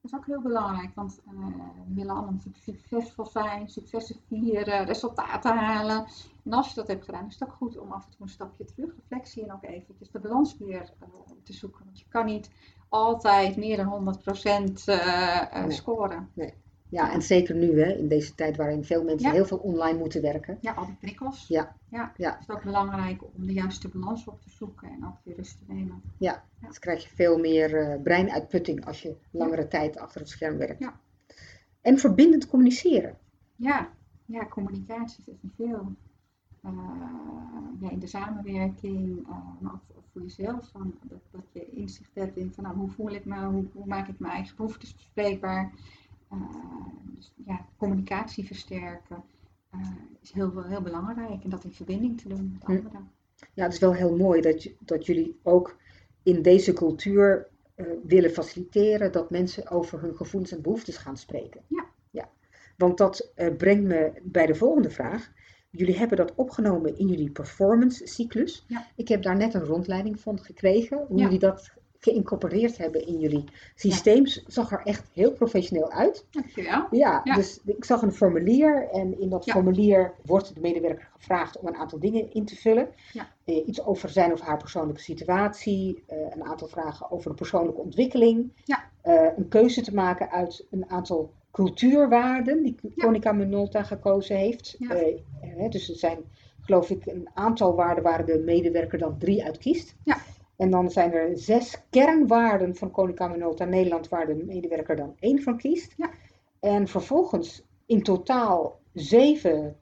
Dat 0.00 0.12
is 0.12 0.18
ook 0.18 0.26
heel 0.26 0.42
belangrijk, 0.42 0.94
want 0.94 1.20
uh, 1.32 1.46
we 1.86 1.94
willen 1.94 2.14
allemaal 2.14 2.40
succesvol 2.52 3.26
zijn, 3.26 3.68
successen 3.68 4.16
vieren, 4.28 4.84
resultaten 4.84 5.56
halen. 5.56 6.06
En 6.44 6.52
als 6.52 6.68
je 6.68 6.74
dat 6.74 6.86
hebt 6.86 7.04
gedaan, 7.04 7.26
is 7.26 7.38
het 7.38 7.48
ook 7.48 7.54
goed 7.54 7.78
om 7.78 7.92
af 7.92 8.04
en 8.04 8.10
toe 8.10 8.20
een 8.20 8.28
stapje 8.28 8.64
terug, 8.64 8.94
reflectie 8.96 9.42
en 9.42 9.52
ook 9.52 9.64
eventjes 9.64 10.10
de 10.10 10.18
balans 10.18 10.56
weer 10.58 10.92
te 11.44 11.52
zoeken. 11.52 11.84
Want 11.84 11.98
je 11.98 12.04
kan 12.08 12.26
niet 12.26 12.50
altijd 12.88 13.56
meer 13.56 13.76
dan 13.76 14.16
100% 14.70 14.84
nee. 14.84 15.70
scoren. 15.70 16.30
Nee. 16.34 16.54
Ja, 16.90 17.12
en 17.12 17.22
zeker 17.22 17.54
nu, 17.54 17.80
hè, 17.82 17.92
in 17.92 18.08
deze 18.08 18.34
tijd 18.34 18.56
waarin 18.56 18.84
veel 18.84 19.04
mensen 19.04 19.30
heel 19.30 19.44
veel 19.44 19.58
online 19.58 19.98
moeten 19.98 20.22
werken. 20.22 20.58
Ja, 20.60 20.72
al 20.72 20.86
die 20.86 20.96
prikkels. 21.00 21.48
Ja. 21.48 21.76
ja. 21.88 22.12
ja. 22.16 22.30
Het 22.30 22.48
is 22.48 22.54
ook 22.54 22.62
belangrijk 22.62 23.22
om 23.22 23.46
de 23.46 23.52
juiste 23.52 23.88
balans 23.88 24.24
op 24.24 24.40
te 24.40 24.50
zoeken 24.50 24.88
en 24.88 25.06
ook 25.06 25.16
weer 25.22 25.36
rust 25.36 25.58
te 25.58 25.72
nemen. 25.72 26.02
Ja, 26.18 26.44
ja. 26.60 26.66
dus 26.68 26.78
krijg 26.78 27.02
je 27.02 27.08
veel 27.14 27.38
meer 27.38 27.90
uh, 27.90 28.02
breinuitputting 28.02 28.86
als 28.86 29.02
je 29.02 29.16
langere 29.30 29.68
tijd 29.68 29.98
achter 29.98 30.20
het 30.20 30.30
scherm 30.30 30.56
werkt. 30.58 30.78
Ja. 30.78 31.00
En 31.80 31.98
verbindend 31.98 32.48
communiceren. 32.48 33.16
Ja, 33.56 33.88
ja 34.24 34.46
communicatie 34.46 35.24
is 35.26 35.34
essentieel. 35.34 35.92
Uh, 36.64 36.72
ja, 37.80 37.90
in 37.90 37.98
de 37.98 38.06
samenwerking, 38.06 39.18
uh, 39.18 39.36
maar 39.60 39.72
ook 39.72 40.04
voor 40.12 40.22
jezelf. 40.22 40.68
Van, 40.72 40.94
dat, 41.02 41.20
dat 41.30 41.44
je 41.52 41.70
inzicht 41.70 42.14
hebt 42.14 42.36
in 42.36 42.52
van 42.52 42.64
nou, 42.64 42.76
hoe 42.76 42.90
voel 42.90 43.10
ik 43.10 43.24
me, 43.24 43.44
hoe, 43.44 43.64
hoe 43.72 43.86
maak 43.86 44.08
ik 44.08 44.18
mijn 44.18 44.32
eigen 44.32 44.56
behoeftes 44.56 44.94
bespreekbaar. 44.94 45.72
Eh, 46.30 46.38
ja, 47.46 47.66
communicatie 47.76 48.46
versterken 48.46 49.24
eh, 49.70 49.80
is 50.20 50.32
heel, 50.32 50.62
heel 50.62 50.82
belangrijk. 50.82 51.44
En 51.44 51.50
dat 51.50 51.64
in 51.64 51.72
verbinding 51.72 52.20
te 52.20 52.28
doen 52.28 52.50
met 52.52 52.64
hm. 52.64 52.70
anderen. 52.70 53.10
Ja, 53.54 53.64
het 53.64 53.72
is 53.72 53.78
wel 53.78 53.94
heel 53.94 54.16
mooi 54.16 54.40
dat, 54.40 54.68
dat 54.78 55.06
jullie 55.06 55.38
ook 55.42 55.76
in 56.22 56.42
deze 56.42 56.72
cultuur 56.72 57.48
uh, 57.76 57.86
willen 58.04 58.30
faciliteren 58.30 59.12
dat 59.12 59.30
mensen 59.30 59.70
over 59.70 60.00
hun 60.00 60.16
gevoelens 60.16 60.52
en 60.52 60.62
behoeftes 60.62 60.96
gaan 60.96 61.16
spreken. 61.16 61.60
Ja. 61.68 61.86
ja. 62.10 62.30
Want 62.76 62.98
dat 62.98 63.32
uh, 63.36 63.56
brengt 63.56 63.84
me 63.84 64.12
bij 64.22 64.46
de 64.46 64.54
volgende 64.54 64.90
vraag. 64.90 65.32
Jullie 65.70 65.96
hebben 65.96 66.16
dat 66.16 66.34
opgenomen 66.34 66.98
in 66.98 67.06
jullie 67.06 67.30
performance 67.30 68.06
cyclus. 68.06 68.64
Ja. 68.68 68.86
Ik 68.96 69.08
heb 69.08 69.22
daar 69.22 69.36
net 69.36 69.54
een 69.54 69.64
rondleiding 69.64 70.20
van 70.20 70.38
gekregen, 70.38 71.04
hoe 71.08 71.18
jullie 71.18 71.38
dat 71.38 71.72
geïncorporeerd 72.00 72.78
hebben 72.78 73.06
in 73.06 73.18
jullie 73.18 73.44
systeem. 73.74 74.26
Zag 74.46 74.72
er 74.72 74.80
echt 74.84 75.04
heel 75.12 75.32
professioneel 75.32 75.90
uit. 75.90 76.26
Dankjewel. 76.30 76.86
Ja, 76.90 77.20
ja, 77.24 77.34
dus 77.34 77.60
ik 77.64 77.84
zag 77.84 78.02
een 78.02 78.12
formulier 78.12 78.88
en 78.92 79.20
in 79.20 79.28
dat 79.28 79.50
formulier 79.50 80.14
wordt 80.24 80.54
de 80.54 80.60
medewerker 80.60 81.08
gevraagd 81.18 81.58
om 81.58 81.66
een 81.66 81.76
aantal 81.76 81.98
dingen 81.98 82.32
in 82.32 82.44
te 82.44 82.56
vullen. 82.56 82.88
Ja. 83.12 83.28
Eh, 83.44 83.66
iets 83.66 83.84
over 83.84 84.08
zijn 84.08 84.32
of 84.32 84.40
haar 84.40 84.56
persoonlijke 84.56 85.02
situatie, 85.02 86.02
eh, 86.06 86.18
een 86.30 86.44
aantal 86.44 86.68
vragen 86.68 87.10
over 87.10 87.30
de 87.30 87.36
persoonlijke 87.36 87.80
ontwikkeling. 87.80 88.52
Ja. 88.64 88.84
Eh, 89.00 89.26
een 89.36 89.48
keuze 89.48 89.80
te 89.80 89.94
maken 89.94 90.30
uit 90.30 90.66
een 90.70 90.90
aantal 90.90 91.32
cultuurwaarden 91.50 92.62
die 92.62 92.76
Konica 92.96 93.32
Minolta 93.32 93.82
gekozen 93.82 94.36
heeft. 94.36 94.76
Dus 95.70 95.88
er 95.88 95.96
zijn 95.96 96.18
geloof 96.60 96.90
ik 96.90 97.06
een 97.06 97.28
aantal 97.34 97.74
waarden 97.74 98.04
waar 98.04 98.26
de 98.26 98.38
medewerker 98.38 98.98
dan 98.98 99.18
drie 99.18 99.44
uit 99.44 99.58
kiest. 99.58 99.94
Ja. 100.04 100.16
En 100.58 100.70
dan 100.70 100.90
zijn 100.90 101.12
er 101.12 101.38
zes 101.38 101.82
kernwaarden 101.90 102.76
van 102.76 102.90
Konica 102.90 103.28
Minolta 103.28 103.64
Nederland 103.64 104.08
waar 104.08 104.26
de 104.26 104.34
medewerker 104.34 104.96
dan 104.96 105.16
één 105.18 105.42
van 105.42 105.56
kiest. 105.56 105.94
Ja. 105.96 106.10
En 106.60 106.88
vervolgens 106.88 107.62
in 107.86 108.02
totaal 108.02 108.80
zeven 108.92 109.76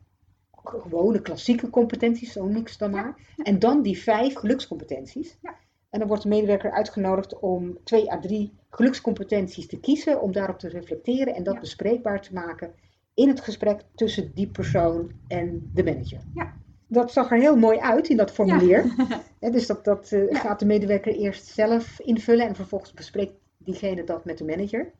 gewone 0.64 1.20
klassieke 1.20 1.70
competenties, 1.70 2.32
zo 2.32 2.46
niks 2.46 2.78
dan 2.78 2.90
maar. 2.90 3.16
En 3.36 3.58
dan 3.58 3.82
die 3.82 3.98
vijf 3.98 4.34
gelukscompetenties. 4.34 5.38
Ja. 5.42 5.54
En 5.90 5.98
dan 5.98 6.08
wordt 6.08 6.22
de 6.22 6.28
medewerker 6.28 6.70
uitgenodigd 6.70 7.38
om 7.38 7.78
twee 7.84 8.12
à 8.12 8.18
drie 8.18 8.52
gelukscompetenties 8.70 9.66
te 9.66 9.80
kiezen, 9.80 10.20
om 10.20 10.32
daarop 10.32 10.58
te 10.58 10.68
reflecteren 10.68 11.34
en 11.34 11.42
dat 11.42 11.60
bespreekbaar 11.60 12.20
te 12.20 12.32
maken 12.32 12.74
in 13.14 13.28
het 13.28 13.40
gesprek 13.40 13.80
tussen 13.94 14.34
die 14.34 14.48
persoon 14.48 15.12
en 15.28 15.70
de 15.74 15.84
manager. 15.84 16.20
Ja 16.34 16.54
dat 16.86 17.12
zag 17.12 17.30
er 17.30 17.38
heel 17.38 17.56
mooi 17.56 17.78
uit 17.78 18.08
in 18.08 18.16
dat 18.16 18.30
formulier. 18.30 18.94
dus 19.40 19.66
dat, 19.66 19.84
dat 19.84 20.10
uh, 20.10 20.40
gaat 20.40 20.58
de 20.58 20.66
medewerker 20.66 21.14
eerst 21.14 21.46
zelf 21.46 22.00
invullen 22.00 22.46
en 22.46 22.54
vervolgens 22.54 22.92
bespreekt 22.92 23.34
diegene 23.58 24.04
dat 24.04 24.24
met 24.24 24.38
de 24.38 24.44
manager. 24.44 24.90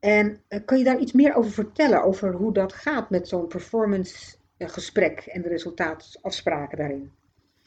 En 0.00 0.40
uh, 0.48 0.60
kan 0.64 0.78
je 0.78 0.84
daar 0.84 0.98
iets 0.98 1.12
meer 1.12 1.34
over 1.34 1.50
vertellen, 1.50 2.04
over 2.04 2.32
hoe 2.32 2.52
dat 2.52 2.72
gaat 2.72 3.10
met 3.10 3.28
zo'n 3.28 3.46
performance 3.46 4.36
uh, 4.58 4.68
gesprek 4.68 5.20
en 5.20 5.42
de 5.42 5.48
resultaatafspraken 5.48 6.78
daarin? 6.78 7.10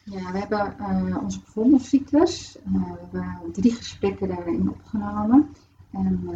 Ja, 0.04 0.32
we 0.32 0.40
hebben 0.40 1.22
onze 1.22 1.42
performance 1.42 1.88
cyclus. 1.88 2.58
we 2.64 3.20
hebben 3.20 3.52
drie 3.52 3.74
gesprekken 3.74 4.28
daarin 4.28 4.70
opgenomen. 4.70 5.50
En 5.92 6.30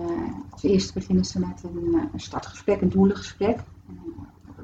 als 0.50 0.64
eerste 0.64 0.94
beginnen 0.94 1.26
ze 1.26 1.40
met 1.40 1.64
een, 1.64 2.10
een 2.14 2.20
startgesprek, 2.20 2.82
een 2.82 2.90
doelengesprek 2.90 3.60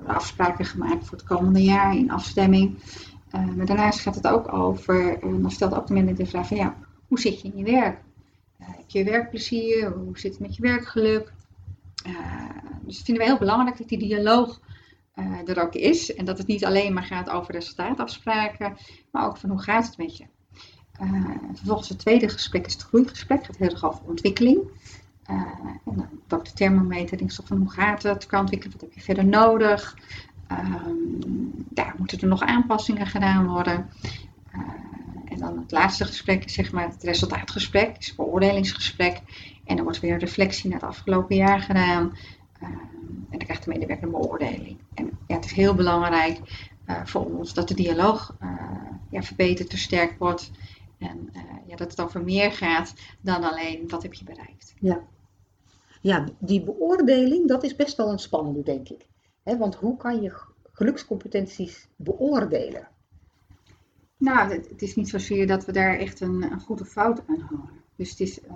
afspraken 0.05 0.65
gemaakt 0.65 1.05
voor 1.05 1.17
het 1.17 1.27
komende 1.27 1.63
jaar 1.63 1.96
in 1.96 2.12
afstemming. 2.12 2.77
Uh, 3.36 3.46
maar 3.55 3.65
daarnaast 3.65 4.00
gaat 4.00 4.15
het 4.15 4.27
ook 4.27 4.53
over, 4.53 5.24
uh, 5.24 5.41
dan 5.41 5.51
stelt 5.51 5.75
ook 5.75 5.88
de 5.88 5.93
manager 5.93 6.15
de 6.15 6.25
vraag 6.25 6.48
van 6.48 6.58
ja, 6.58 6.75
hoe 7.08 7.20
zit 7.20 7.41
je 7.41 7.48
in 7.48 7.58
je 7.58 7.72
werk? 7.72 8.00
Uh, 8.62 8.67
heb 8.67 8.89
je 8.89 9.03
werkplezier? 9.03 9.91
Hoe 9.91 10.20
zit 10.20 10.31
het 10.31 10.41
met 10.41 10.55
je 10.55 10.62
werkgeluk? 10.62 11.34
dus 12.81 13.01
vinden 13.01 13.24
we 13.24 13.29
heel 13.29 13.39
belangrijk 13.39 13.77
dat 13.77 13.89
die 13.89 13.98
dialoog 13.98 14.60
er 15.46 15.62
ook 15.62 15.74
is. 15.74 16.15
En 16.15 16.25
dat 16.25 16.38
het 16.38 16.48
niet 16.48 16.65
alleen 16.65 16.93
maar 16.93 17.03
gaat 17.03 17.29
over 17.29 17.53
resultaatafspraken, 17.53 18.77
maar 19.12 19.25
ook 19.25 19.38
van 19.38 19.50
hoe 19.50 19.62
gaat 19.62 19.86
het 19.86 19.98
met 19.98 20.17
je? 20.17 20.25
vervolgens 21.53 21.89
het 21.89 22.00
tweede 22.00 22.29
gesprek 22.29 22.65
is 22.65 22.74
het 22.74 22.81
groeigesprek. 22.81 23.38
Het 23.38 23.46
gaat 23.46 23.58
heel 23.58 23.70
erg 23.70 23.86
over 23.86 24.03
ontwikkeling. 24.05 24.60
Uh, 25.30 25.36
en 25.86 25.96
dan 25.96 26.08
pak 26.28 26.46
de 26.46 26.54
thermometer, 26.54 27.18
denk 27.18 27.32
van 27.32 27.58
hoe 27.58 27.72
gaat 27.72 28.04
het 28.04 28.25
qua 28.25 28.40
ontwikkelen, 28.40 28.74
wat 28.74 28.82
heb 28.82 28.94
je 28.94 29.01
verder 29.01 29.25
nodig? 29.25 29.98
Um, 30.51 31.66
ja, 31.74 31.94
moeten 31.98 32.20
er 32.20 32.28
nog 32.28 32.42
aanpassingen 32.42 33.08
gedaan 33.08 33.48
worden? 33.48 33.90
Uh, 34.56 34.62
en 35.25 35.38
dan 35.38 35.58
het 35.58 35.72
laatste 35.72 36.06
gesprek 36.06 36.50
zeg 36.50 36.72
maar 36.72 36.90
het 36.90 37.04
resultaatgesprek, 37.04 37.98
is 37.98 38.08
het 38.08 38.16
beoordelingsgesprek. 38.16 39.22
En 39.66 39.75
dan 39.75 39.84
wordt 39.84 40.00
weer 40.00 40.18
reflectie 40.18 40.70
naar 40.70 40.80
het 40.80 40.90
afgelopen 40.90 41.36
jaar 41.36 41.62
gedaan. 41.62 42.04
Uh, 42.63 42.70
en 42.70 43.38
dan 43.38 43.40
krijgt 43.40 43.63
de 43.63 43.72
medewerker 43.72 44.06
een 44.06 44.12
beoordeling. 44.12 44.78
En 44.94 45.18
ja, 45.28 45.36
het 45.36 45.46
is 45.46 45.51
heel 45.51 45.75
belangrijk 45.75 46.40
voor 47.04 47.25
ons 47.25 47.54
dat 47.54 47.68
de 47.68 47.74
dialoog 47.74 48.36
ja, 49.10 49.22
verbeterd, 49.24 49.70
versterkt 49.70 50.18
wordt. 50.18 50.51
En 51.01 51.29
ja, 51.67 51.75
dat 51.75 51.91
het 51.91 52.01
over 52.01 52.24
meer 52.24 52.51
gaat 52.51 52.93
dan 53.22 53.43
alleen 53.43 53.89
wat 53.89 54.03
heb 54.03 54.13
je 54.13 54.24
bereikt. 54.24 54.74
Ja, 54.79 55.03
ja, 56.01 56.25
die 56.39 56.63
beoordeling, 56.63 57.48
dat 57.48 57.63
is 57.63 57.75
best 57.75 57.98
wel 57.98 58.12
een 58.12 58.20
spannende, 58.20 58.63
denk 58.63 58.89
ik. 58.89 59.08
want 59.43 59.75
hoe 59.75 59.98
kan 59.98 60.22
je 60.22 60.34
gelukscompetenties 60.72 61.88
beoordelen? 61.96 62.88
Nou, 64.17 64.51
het, 64.53 64.81
is 64.81 64.96
niet 64.96 65.10
zozeer 65.10 65.48
dat 65.48 65.65
we 65.65 65.72
daar 65.72 65.98
echt 65.98 66.20
een, 66.20 66.43
een 66.43 66.60
goed 66.60 66.81
of 66.81 66.88
fout 66.88 67.22
aan 67.27 67.39
houden. 67.39 67.70
Dus 67.96 68.10
het 68.10 68.20
is 68.20 68.39
uh, 68.43 68.53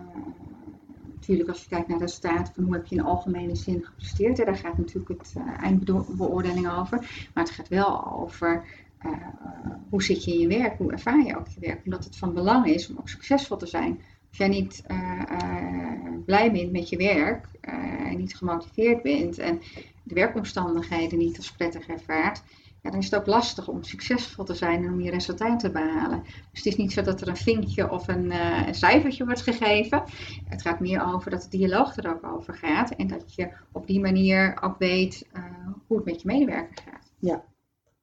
natuurlijk 1.13 1.49
als 1.49 1.61
je 1.61 1.69
kijkt 1.69 1.87
naar 1.87 1.97
de 1.97 2.05
resultaten 2.05 2.53
van 2.53 2.63
hoe 2.63 2.73
heb 2.73 2.85
je 2.85 2.95
in 2.95 3.03
algemene 3.03 3.55
zin 3.55 3.83
gepresteerd. 3.83 4.37
Hè, 4.37 4.45
daar 4.45 4.55
gaat 4.55 4.77
natuurlijk 4.77 5.09
het 5.09 5.33
uh, 5.37 5.63
eindbeoordeling 5.63 6.71
over. 6.71 6.97
Maar 7.33 7.43
het 7.43 7.53
gaat 7.53 7.67
wel 7.67 8.13
over 8.13 8.65
hoe 9.89 10.03
zit 10.03 10.23
je 10.23 10.33
in 10.33 10.39
je 10.39 10.47
werk, 10.47 10.77
hoe 10.77 10.91
ervaar 10.91 11.25
je 11.25 11.37
ook 11.37 11.47
je 11.47 11.59
werk. 11.59 11.81
Omdat 11.85 12.03
het 12.03 12.17
van 12.17 12.33
belang 12.33 12.65
is 12.65 12.89
om 12.89 12.97
ook 12.97 13.09
succesvol 13.09 13.57
te 13.57 13.67
zijn 13.67 13.99
als 14.29 14.37
jij 14.37 14.47
niet 14.47 14.83
uh, 14.87 15.21
uh, 15.31 16.23
blij 16.25 16.51
bent 16.51 16.71
met 16.71 16.89
je 16.89 16.97
werk 16.97 17.47
niet 18.17 18.35
gemotiveerd 18.35 19.01
bent 19.01 19.37
en 19.37 19.61
de 20.03 20.13
werkomstandigheden 20.13 21.17
niet 21.17 21.37
als 21.37 21.51
prettig 21.51 21.87
ervaart, 21.87 22.43
ja, 22.81 22.89
dan 22.89 22.99
is 22.99 23.05
het 23.05 23.19
ook 23.19 23.25
lastig 23.25 23.67
om 23.67 23.83
succesvol 23.83 24.43
te 24.43 24.53
zijn 24.53 24.83
en 24.83 24.93
om 24.93 25.01
je 25.01 25.11
resultaten 25.11 25.57
te 25.57 25.71
behalen. 25.71 26.23
Dus 26.23 26.63
het 26.63 26.65
is 26.65 26.75
niet 26.75 26.93
zo 26.93 27.01
dat 27.01 27.21
er 27.21 27.27
een 27.27 27.37
vinkje 27.37 27.91
of 27.91 28.07
een, 28.07 28.31
een 28.67 28.75
cijfertje 28.75 29.25
wordt 29.25 29.41
gegeven. 29.41 30.03
Het 30.45 30.61
gaat 30.61 30.79
meer 30.79 31.13
over 31.13 31.31
dat 31.31 31.41
de 31.41 31.57
dialoog 31.57 31.97
er 31.97 32.09
ook 32.09 32.23
over 32.23 32.53
gaat 32.53 32.91
en 32.91 33.07
dat 33.07 33.35
je 33.35 33.51
op 33.71 33.87
die 33.87 33.99
manier 33.99 34.57
ook 34.61 34.77
weet 34.77 35.27
hoe 35.87 35.97
het 35.97 36.05
met 36.05 36.21
je 36.21 36.27
medewerker 36.27 36.83
gaat. 36.85 37.11
Ja, 37.19 37.43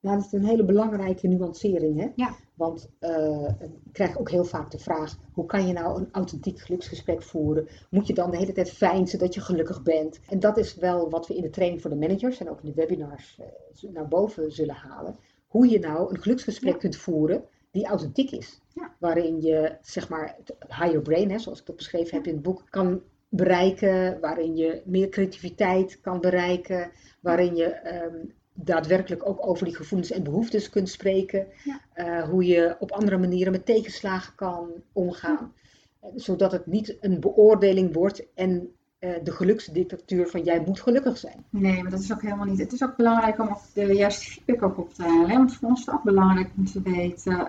nou, 0.03 0.17
dat 0.17 0.25
is 0.25 0.31
een 0.31 0.45
hele 0.45 0.65
belangrijke 0.65 1.27
nuancering. 1.27 1.99
Hè? 1.99 2.07
Ja. 2.15 2.35
Want 2.53 2.89
uh, 2.99 3.49
ik 3.61 3.93
krijg 3.93 4.19
ook 4.19 4.29
heel 4.29 4.45
vaak 4.45 4.71
de 4.71 4.79
vraag: 4.79 5.17
hoe 5.33 5.45
kan 5.45 5.67
je 5.67 5.73
nou 5.73 5.99
een 5.99 6.09
authentiek 6.11 6.59
geluksgesprek 6.59 7.23
voeren? 7.23 7.67
Moet 7.89 8.07
je 8.07 8.13
dan 8.13 8.31
de 8.31 8.37
hele 8.37 8.51
tijd 8.51 8.71
fijnsen 8.71 9.19
dat 9.19 9.33
je 9.33 9.41
gelukkig 9.41 9.83
bent? 9.83 10.19
En 10.29 10.39
dat 10.39 10.57
is 10.57 10.75
wel 10.75 11.09
wat 11.09 11.27
we 11.27 11.35
in 11.35 11.41
de 11.41 11.49
training 11.49 11.81
voor 11.81 11.89
de 11.89 11.95
managers 11.95 12.39
en 12.39 12.49
ook 12.49 12.61
in 12.61 12.69
de 12.69 12.75
webinars 12.75 13.39
uh, 13.81 13.91
naar 13.91 14.07
boven 14.07 14.51
zullen 14.51 14.75
halen. 14.75 15.15
Hoe 15.47 15.69
je 15.69 15.79
nou 15.79 16.09
een 16.09 16.21
geluksgesprek 16.21 16.79
kunt 16.79 16.95
voeren 16.95 17.43
die 17.71 17.87
authentiek 17.87 18.31
is. 18.31 18.61
Ja. 18.73 18.95
Waarin 18.99 19.41
je, 19.41 19.77
zeg 19.81 20.09
maar, 20.09 20.35
het 20.37 20.55
higher 20.67 21.01
brain, 21.01 21.31
hè, 21.31 21.39
zoals 21.39 21.59
ik 21.59 21.65
dat 21.65 21.75
beschreven 21.75 22.17
heb 22.17 22.27
in 22.27 22.33
het 22.33 22.43
boek, 22.43 22.63
kan 22.69 23.01
bereiken. 23.29 24.19
Waarin 24.19 24.55
je 24.55 24.81
meer 24.85 25.09
creativiteit 25.09 26.01
kan 26.01 26.19
bereiken. 26.19 26.91
Waarin 27.21 27.55
je 27.55 28.01
um, 28.05 28.33
daadwerkelijk 28.53 29.27
ook 29.27 29.47
over 29.47 29.65
die 29.65 29.75
gevoelens 29.75 30.11
en 30.11 30.23
behoeftes 30.23 30.69
kunt 30.69 30.89
spreken. 30.89 31.47
Eh, 31.93 32.23
hoe 32.23 32.45
je 32.45 32.75
op 32.79 32.91
andere 32.91 33.17
manieren 33.17 33.51
met 33.51 33.65
tegenslagen 33.65 34.35
kan 34.35 34.69
omgaan. 34.91 35.53
Eh, 35.99 36.09
zodat 36.15 36.51
het 36.51 36.65
niet 36.65 36.97
een 37.01 37.19
beoordeling 37.19 37.93
wordt 37.93 38.25
en 38.33 38.69
uh, 38.99 39.09
de 39.23 39.31
geluksdictatuur 39.31 40.27
van 40.27 40.43
jij 40.43 40.63
moet 40.65 40.79
gelukkig 40.79 41.17
zijn. 41.17 41.45
Nee, 41.49 41.81
maar 41.81 41.91
dat 41.91 41.99
is 41.99 42.13
ook 42.13 42.21
helemaal 42.21 42.45
niet. 42.45 42.59
Het 42.59 42.71
is 42.71 42.83
ook 42.83 42.95
belangrijk 42.95 43.39
om 43.39 43.57
de 43.73 43.85
juiste 43.85 44.31
feedback 44.31 44.63
ook 44.63 44.77
op 44.77 44.93
te 44.93 45.03
halen. 45.03 45.29
Want 45.29 45.55
voor 45.55 45.69
ons 45.69 45.79
is 45.79 45.85
het 45.85 45.95
ook 45.95 46.03
belangrijk 46.03 46.49
om 46.57 46.65
te 46.65 46.81
weten 46.81 47.47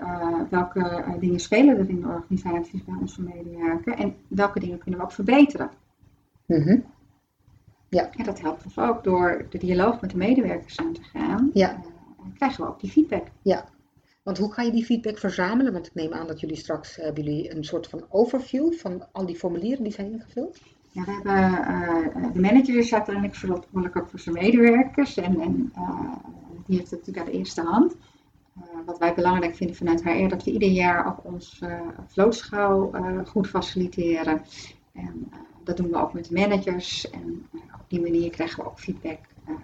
welke 0.51 1.05
dingen 1.21 1.41
spelen 1.41 1.79
er 1.79 1.89
in 1.89 2.01
de 2.01 2.07
organisaties 2.07 2.85
bij 2.85 2.95
onze 3.01 3.23
medewerkers 3.23 3.97
en 3.97 4.15
welke 4.29 4.61
dingen 4.61 4.79
kunnen 4.79 5.01
we 5.01 5.07
ook 5.07 5.13
verbeteren. 5.13 5.71
Mm 6.47 6.85
ja. 7.95 8.11
En 8.11 8.25
dat 8.25 8.41
helpt 8.41 8.65
ons 8.65 8.79
ook 8.79 9.05
door 9.05 9.47
de 9.51 9.59
dialoog 9.59 10.01
met 10.01 10.11
de 10.11 10.17
medewerkers 10.17 10.79
aan 10.79 10.93
te 10.93 11.03
gaan. 11.03 11.51
Ja. 11.53 11.73
Uh, 11.73 12.25
krijgen 12.35 12.65
we 12.65 12.71
ook 12.71 12.81
die 12.81 12.91
feedback. 12.91 13.27
Ja, 13.43 13.65
want 14.23 14.39
hoe 14.39 14.53
ga 14.53 14.63
je 14.63 14.71
die 14.71 14.85
feedback 14.85 15.19
verzamelen? 15.19 15.73
Want 15.73 15.87
ik 15.87 15.95
neem 15.95 16.13
aan 16.13 16.27
dat 16.27 16.41
jullie 16.41 16.57
straks 16.57 16.99
uh, 16.99 17.05
hebben 17.05 17.25
jullie 17.25 17.57
een 17.57 17.65
soort 17.65 17.87
van 17.87 18.05
overview 18.09 18.73
van 18.73 19.07
al 19.13 19.27
die 19.27 19.37
formulieren 19.37 19.83
die 19.83 19.93
zijn 19.93 20.13
ingevuld. 20.13 20.59
Ja, 20.91 21.05
we 21.05 21.11
hebben 21.11 21.33
uh, 21.33 22.33
de 22.33 22.41
manager 22.41 22.77
is 22.77 22.95
uiteindelijk 22.95 23.35
verantwoordelijk 23.35 23.97
ook 23.97 24.09
voor 24.09 24.19
zijn 24.19 24.35
medewerkers. 24.35 25.17
En, 25.17 25.41
en 25.41 25.73
die 26.67 26.77
heeft 26.79 26.91
het 26.91 26.99
natuurlijk 26.99 27.27
aan 27.27 27.33
de 27.33 27.39
eerste 27.39 27.63
hand. 27.63 27.97
wat 28.87 28.99
wij 28.99 29.15
belangrijk 29.15 29.57
vinden 29.57 29.77
vanuit 29.77 30.05
HR, 30.05 30.29
dat 30.29 30.45
we 30.45 30.51
ieder 30.51 30.69
jaar 30.69 31.07
ook 31.07 31.25
ons 31.25 31.61
vlootschouw 32.07 32.91
goed 33.25 33.49
faciliteren. 33.49 34.43
En 34.93 35.31
dat 35.65 35.77
doen 35.77 35.91
we 35.91 35.97
ook 35.97 36.13
met 36.13 36.29
de 36.29 36.35
managers. 36.35 37.11
En 37.11 37.47
die 37.95 38.11
manier 38.11 38.31
krijgen 38.31 38.63
we 38.63 38.71
ook 38.71 38.81
feedback 38.81 39.19
uh, 39.49 39.55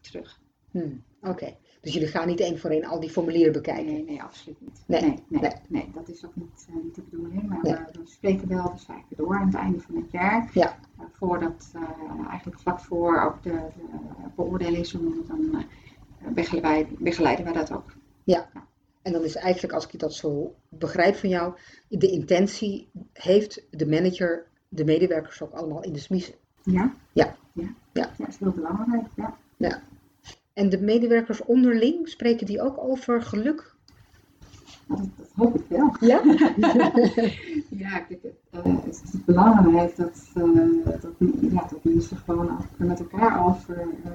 terug. 0.00 0.40
Hmm, 0.70 1.02
Oké, 1.22 1.56
dus 1.80 1.92
jullie 1.92 2.08
gaan 2.08 2.26
niet 2.26 2.40
één 2.40 2.58
voor 2.58 2.70
één 2.70 2.84
al 2.84 3.00
die 3.00 3.10
formulieren 3.10 3.52
bekijken? 3.52 3.92
Nee, 3.92 4.04
nee, 4.04 4.22
absoluut 4.22 4.60
niet. 4.60 4.84
Nee, 4.86 5.00
nee, 5.00 5.18
nee, 5.28 5.52
nee. 5.68 5.90
dat 5.94 6.08
is 6.08 6.24
ook 6.24 6.36
niet, 6.36 6.66
uh, 6.70 6.82
niet 6.84 6.94
de 6.94 7.02
bedoeling. 7.02 7.48
Maar 7.48 7.60
we, 7.60 7.98
we, 8.00 8.06
spreken 8.06 8.48
wel 8.48 8.72
de 8.72 8.78
zaken 8.78 9.16
door 9.16 9.36
aan 9.36 9.46
het 9.46 9.54
einde 9.54 9.80
van 9.80 9.96
het 9.96 10.10
jaar. 10.10 10.50
Ja. 10.54 10.78
Uh, 10.98 11.04
voordat, 11.12 11.72
eigenlijk 12.30 12.60
vlak 12.60 12.80
voor 12.80 13.22
ook 13.22 13.42
de, 13.42 13.50
de 13.50 14.28
beoordeling, 14.36 14.86
zo 14.86 14.98
dan 15.26 15.64
begeleiden, 16.34 16.96
begeleiden 16.98 17.44
we 17.44 17.52
dat 17.52 17.72
ook. 17.72 17.94
Ja. 18.24 18.48
En 19.02 19.12
dan 19.12 19.24
is 19.24 19.34
eigenlijk, 19.34 19.74
als 19.74 19.86
ik 19.86 19.98
dat 19.98 20.14
zo 20.14 20.54
begrijp 20.68 21.14
van 21.14 21.28
jou, 21.28 21.54
de 21.88 22.10
intentie 22.10 22.90
heeft 23.12 23.66
de 23.70 23.86
manager 23.86 24.46
de 24.68 24.84
medewerkers 24.84 25.42
ook 25.42 25.52
allemaal 25.52 25.82
in 25.82 25.92
de 25.92 25.98
smiezen. 25.98 26.34
Ja. 26.62 26.92
Ja. 27.12 27.36
Ja, 27.52 27.68
ja. 27.92 28.10
dat 28.18 28.28
is 28.28 28.38
heel 28.38 28.52
belangrijk. 28.52 29.06
Ja. 29.16 29.36
ja. 29.56 29.82
En 30.52 30.68
de 30.68 30.80
medewerkers 30.80 31.44
onderling, 31.44 32.08
spreken 32.08 32.46
die 32.46 32.62
ook 32.62 32.78
over 32.78 33.22
geluk? 33.22 33.74
Dat, 34.86 34.98
hoop 35.34 35.54
ik 35.54 35.64
wel. 35.68 35.96
Ja? 36.00 36.22
ja, 37.84 37.98
kijk, 37.98 38.24
uh, 38.50 38.84
het 38.84 39.02
is 39.04 39.24
belangrijk 39.24 39.96
dat, 39.96 40.26
uh, 40.34 40.84
dat, 40.84 41.12
ja, 41.40 41.66
dat 41.70 41.84
mensen 41.84 42.16
gewoon 42.16 42.66
met 42.76 43.00
elkaar 43.00 43.46
over 43.46 43.86
uh, 44.04 44.12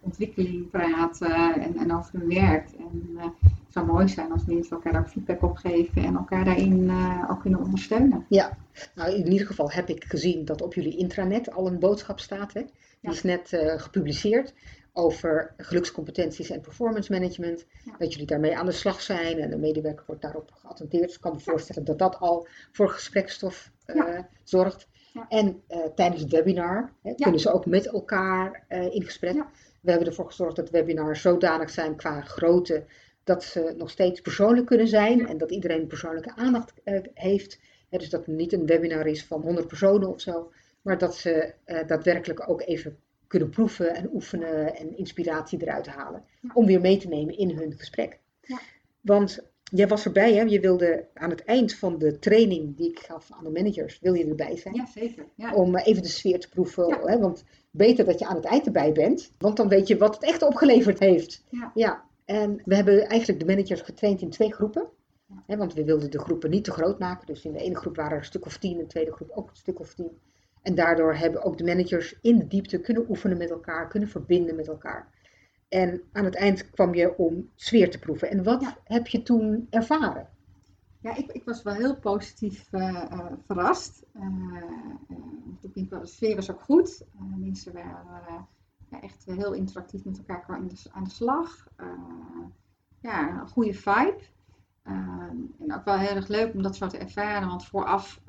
ontwikkeling 0.00 0.70
praten 0.70 1.60
en, 1.60 1.76
en 1.76 1.94
over 1.96 2.18
hun 2.18 2.28
werk. 2.28 2.68
En 2.78 3.16
het 3.16 3.72
zou 3.72 3.86
mooi 3.86 4.08
zijn 4.08 4.32
als 4.32 4.44
mensen 4.44 4.76
elkaar 4.76 5.00
ook 5.00 5.08
feedback 5.08 5.42
opgeven 5.42 6.04
en 6.04 6.16
elkaar 6.16 6.44
daarin 6.44 6.90
ook 7.30 7.40
kunnen 7.40 7.60
ondersteunen. 7.60 8.24
Ja, 8.28 8.56
nou 8.94 9.14
in 9.14 9.32
ieder 9.32 9.46
geval 9.46 9.70
heb 9.70 9.88
ik 9.88 10.04
gezien 10.04 10.44
dat 10.44 10.62
op 10.62 10.74
jullie 10.74 10.96
intranet 10.96 11.52
al 11.52 11.66
een 11.66 11.78
boodschap 11.78 12.20
staat. 12.20 12.52
Hè? 12.52 12.62
Die 13.00 13.10
is 13.10 13.22
net 13.22 13.48
gepubliceerd 13.76 14.54
over 14.96 15.54
gelukscompetenties 15.56 16.50
en 16.50 16.60
performance 16.60 17.12
management. 17.12 17.66
Dat 17.98 18.12
jullie 18.12 18.26
daarmee 18.26 18.56
aan 18.56 18.66
de 18.66 18.72
slag 18.72 19.00
zijn 19.00 19.38
en 19.38 19.50
de 19.50 19.56
medewerker 19.56 20.04
wordt 20.06 20.22
daarop 20.22 20.50
geattendeerd. 20.52 21.04
Dus 21.04 21.14
ik 21.14 21.20
kan 21.20 21.32
me 21.32 21.40
voorstellen 21.40 21.84
dat 21.84 21.98
dat 21.98 22.18
al 22.18 22.46
voor 22.72 22.88
gesprekstof 22.88 23.70
uh, 23.86 24.18
zorgt. 24.42 24.88
En 25.28 25.62
uh, 25.68 25.78
tijdens 25.94 26.22
het 26.22 26.30
webinar 26.30 26.92
hè, 27.02 27.14
kunnen 27.14 27.40
ze 27.40 27.52
ook 27.52 27.66
met 27.66 27.86
elkaar 27.86 28.64
uh, 28.68 28.94
in 28.94 29.02
gesprek. 29.02 29.44
We 29.80 29.90
hebben 29.90 30.08
ervoor 30.08 30.26
gezorgd 30.26 30.56
dat 30.56 30.70
webinars 30.70 31.20
zodanig 31.20 31.70
zijn 31.70 31.96
qua 31.96 32.20
grootte 32.20 32.84
dat 33.24 33.44
ze 33.44 33.74
nog 33.76 33.90
steeds 33.90 34.20
persoonlijk 34.20 34.66
kunnen 34.66 34.88
zijn 34.88 35.28
en 35.28 35.38
dat 35.38 35.50
iedereen 35.50 35.86
persoonlijke 35.86 36.34
aandacht 36.36 36.72
heeft. 37.14 37.60
dus 37.88 38.10
dat 38.10 38.26
het 38.26 38.36
niet 38.36 38.52
een 38.52 38.66
webinar 38.66 39.06
is 39.06 39.24
van 39.24 39.40
100 39.40 39.66
personen 39.66 40.08
of 40.08 40.20
zo, 40.20 40.52
maar 40.82 40.98
dat 40.98 41.16
ze 41.16 41.54
daadwerkelijk 41.86 42.48
ook 42.48 42.62
even 42.62 42.98
kunnen 43.26 43.50
proeven 43.50 43.94
en 43.94 44.10
oefenen 44.12 44.76
en 44.76 44.96
inspiratie 44.96 45.62
eruit 45.62 45.86
halen. 45.86 46.24
Om 46.52 46.66
weer 46.66 46.80
mee 46.80 46.96
te 46.96 47.08
nemen 47.08 47.38
in 47.38 47.50
hun 47.50 47.74
gesprek. 47.76 48.18
Ja. 48.40 48.58
Want 49.00 49.53
jij 49.74 49.88
was 49.88 50.04
erbij, 50.04 50.34
hè? 50.34 50.42
Je 50.42 50.60
wilde 50.60 51.06
aan 51.14 51.30
het 51.30 51.44
eind 51.44 51.74
van 51.74 51.98
de 51.98 52.18
training 52.18 52.76
die 52.76 52.90
ik 52.90 52.98
gaf 52.98 53.30
aan 53.30 53.44
de 53.44 53.50
managers, 53.50 53.98
wil 54.00 54.14
je 54.14 54.26
erbij 54.26 54.56
zijn? 54.56 54.74
Ja, 54.74 54.86
zeker. 54.86 55.26
Ja. 55.34 55.54
Om 55.54 55.76
even 55.76 56.02
de 56.02 56.08
sfeer 56.08 56.40
te 56.40 56.48
proeven. 56.48 56.98
Hè? 57.00 57.18
Want 57.18 57.44
beter 57.70 58.04
dat 58.04 58.18
je 58.18 58.26
aan 58.26 58.36
het 58.36 58.44
eind 58.44 58.66
erbij 58.66 58.92
bent, 58.92 59.32
want 59.38 59.56
dan 59.56 59.68
weet 59.68 59.88
je 59.88 59.96
wat 59.96 60.14
het 60.14 60.24
echt 60.24 60.42
opgeleverd 60.42 60.98
heeft. 60.98 61.44
Ja. 61.50 61.70
ja. 61.74 62.04
En 62.24 62.62
we 62.64 62.74
hebben 62.74 63.06
eigenlijk 63.06 63.40
de 63.40 63.46
managers 63.46 63.80
getraind 63.80 64.20
in 64.20 64.30
twee 64.30 64.52
groepen. 64.52 64.86
Hè, 65.46 65.56
want 65.56 65.74
we 65.74 65.84
wilden 65.84 66.10
de 66.10 66.18
groepen 66.18 66.50
niet 66.50 66.64
te 66.64 66.70
groot 66.70 66.98
maken. 66.98 67.26
Dus 67.26 67.44
in 67.44 67.52
de 67.52 67.58
ene 67.58 67.76
groep 67.76 67.96
waren 67.96 68.12
er 68.12 68.18
een 68.18 68.24
stuk 68.24 68.46
of 68.46 68.58
tien, 68.58 68.72
in 68.72 68.78
de 68.78 68.86
tweede 68.86 69.12
groep 69.12 69.30
ook 69.30 69.50
een 69.50 69.56
stuk 69.56 69.80
of 69.80 69.94
tien. 69.94 70.18
En 70.62 70.74
daardoor 70.74 71.14
hebben 71.14 71.42
ook 71.42 71.58
de 71.58 71.64
managers 71.64 72.18
in 72.20 72.38
de 72.38 72.46
diepte 72.46 72.80
kunnen 72.80 73.04
oefenen 73.08 73.36
met 73.36 73.50
elkaar, 73.50 73.88
kunnen 73.88 74.08
verbinden 74.08 74.56
met 74.56 74.68
elkaar. 74.68 75.08
En 75.74 76.02
aan 76.12 76.24
het 76.24 76.34
eind 76.34 76.70
kwam 76.70 76.94
je 76.94 77.16
om 77.16 77.50
sfeer 77.54 77.90
te 77.90 77.98
proeven. 77.98 78.30
En 78.30 78.42
wat 78.42 78.80
heb 78.84 79.06
je 79.06 79.22
toen 79.22 79.66
ervaren? 79.70 80.28
Ja, 81.00 81.16
ik, 81.16 81.32
ik 81.32 81.44
was 81.44 81.62
wel 81.62 81.74
heel 81.74 81.96
positief 81.96 82.72
uh, 82.72 83.04
uh, 83.12 83.32
verrast. 83.46 84.04
Uh, 84.16 85.74
ik 85.74 85.90
wel, 85.90 86.00
de 86.00 86.06
sfeer 86.06 86.34
was 86.34 86.50
ook 86.50 86.60
goed. 86.60 87.04
mensen 87.36 87.72
waren 87.72 88.46
echt 89.00 89.24
heel 89.24 89.52
interactief 89.52 90.04
met 90.04 90.18
elkaar 90.18 90.56
aan 90.56 90.68
de, 90.68 90.76
aan 90.92 91.04
de 91.04 91.10
slag. 91.10 91.68
ja, 93.00 93.40
een 93.40 93.48
goede 93.48 93.74
vibe. 93.74 94.20
en 95.58 95.74
ook 95.74 95.84
wel 95.84 95.98
heel 95.98 96.16
erg 96.16 96.28
leuk 96.28 96.54
om 96.54 96.62
dat 96.62 96.76
zo 96.76 96.86
te 96.86 96.98
ervaren, 96.98 97.48
want 97.48 97.64
vooraf 97.64 98.20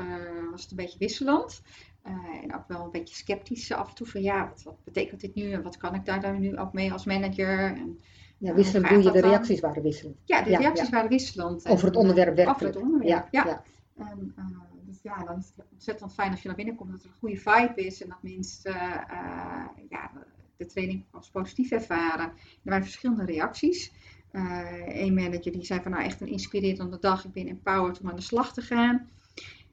was 0.51 0.61
het 0.61 0.71
een 0.71 0.77
beetje 0.77 0.99
wisselend. 0.99 1.61
Uh, 2.07 2.43
en 2.43 2.55
ook 2.55 2.67
wel 2.67 2.83
een 2.83 2.91
beetje 2.91 3.15
sceptisch 3.15 3.71
af 3.71 3.89
en 3.89 3.95
toe 3.95 4.07
van 4.07 4.21
ja, 4.21 4.47
wat, 4.49 4.63
wat, 4.63 4.83
betekent 4.83 5.21
dit 5.21 5.35
nu 5.35 5.51
en 5.51 5.63
wat 5.63 5.77
kan 5.77 5.95
ik 5.95 6.05
daar 6.05 6.21
dan 6.21 6.39
nu 6.39 6.57
ook 6.57 6.73
mee 6.73 6.91
als 6.91 7.05
manager? 7.05 7.59
En, 7.59 7.99
ja, 8.37 8.53
wisselend 8.53 9.03
je, 9.03 9.11
de 9.11 9.21
reacties 9.21 9.59
waren 9.59 9.83
wisselend. 9.83 10.17
Ja, 10.25 10.41
de 10.41 10.57
reacties 10.57 10.89
waren 10.89 11.09
wisselend. 11.09 11.67
Over 11.67 11.85
het 11.87 11.95
onderwerp 11.95 12.35
werkelijk. 12.35 12.55
Over 12.55 12.67
het 12.67 12.93
onderwerp, 12.93 13.27
ja. 13.31 13.45
ja. 13.45 13.63
En, 13.97 14.33
uh, 14.37 14.45
dus 14.85 14.99
ja, 15.01 15.23
dan 15.23 15.37
is 15.37 15.51
het 15.55 15.65
ontzettend 15.71 16.13
fijn 16.13 16.31
als 16.31 16.41
je 16.41 16.47
naar 16.47 16.57
binnen 16.57 16.75
komt 16.75 16.91
dat 16.91 17.03
er 17.03 17.09
een 17.09 17.15
goede 17.19 17.37
vibe 17.37 17.85
is 17.85 18.01
en 18.01 18.09
dat 18.09 18.23
mensen 18.23 18.75
uh, 18.75 19.65
ja, 19.89 20.11
de 20.57 20.65
training 20.65 21.03
als 21.11 21.29
positief 21.29 21.71
ervaren. 21.71 22.25
Er 22.25 22.33
waren 22.63 22.83
verschillende 22.83 23.25
reacties. 23.25 23.91
Een 24.85 25.13
manager 25.13 25.51
die 25.51 25.65
zei 25.65 25.81
van 25.81 25.91
nou 25.91 26.03
echt 26.03 26.21
een 26.21 26.27
inspirerende 26.27 26.99
dag, 26.99 27.25
ik 27.25 27.31
ben 27.31 27.47
empowered 27.47 27.99
om 27.99 28.09
aan 28.09 28.15
de 28.15 28.21
slag 28.21 28.53
te 28.53 28.61
gaan. 28.61 29.07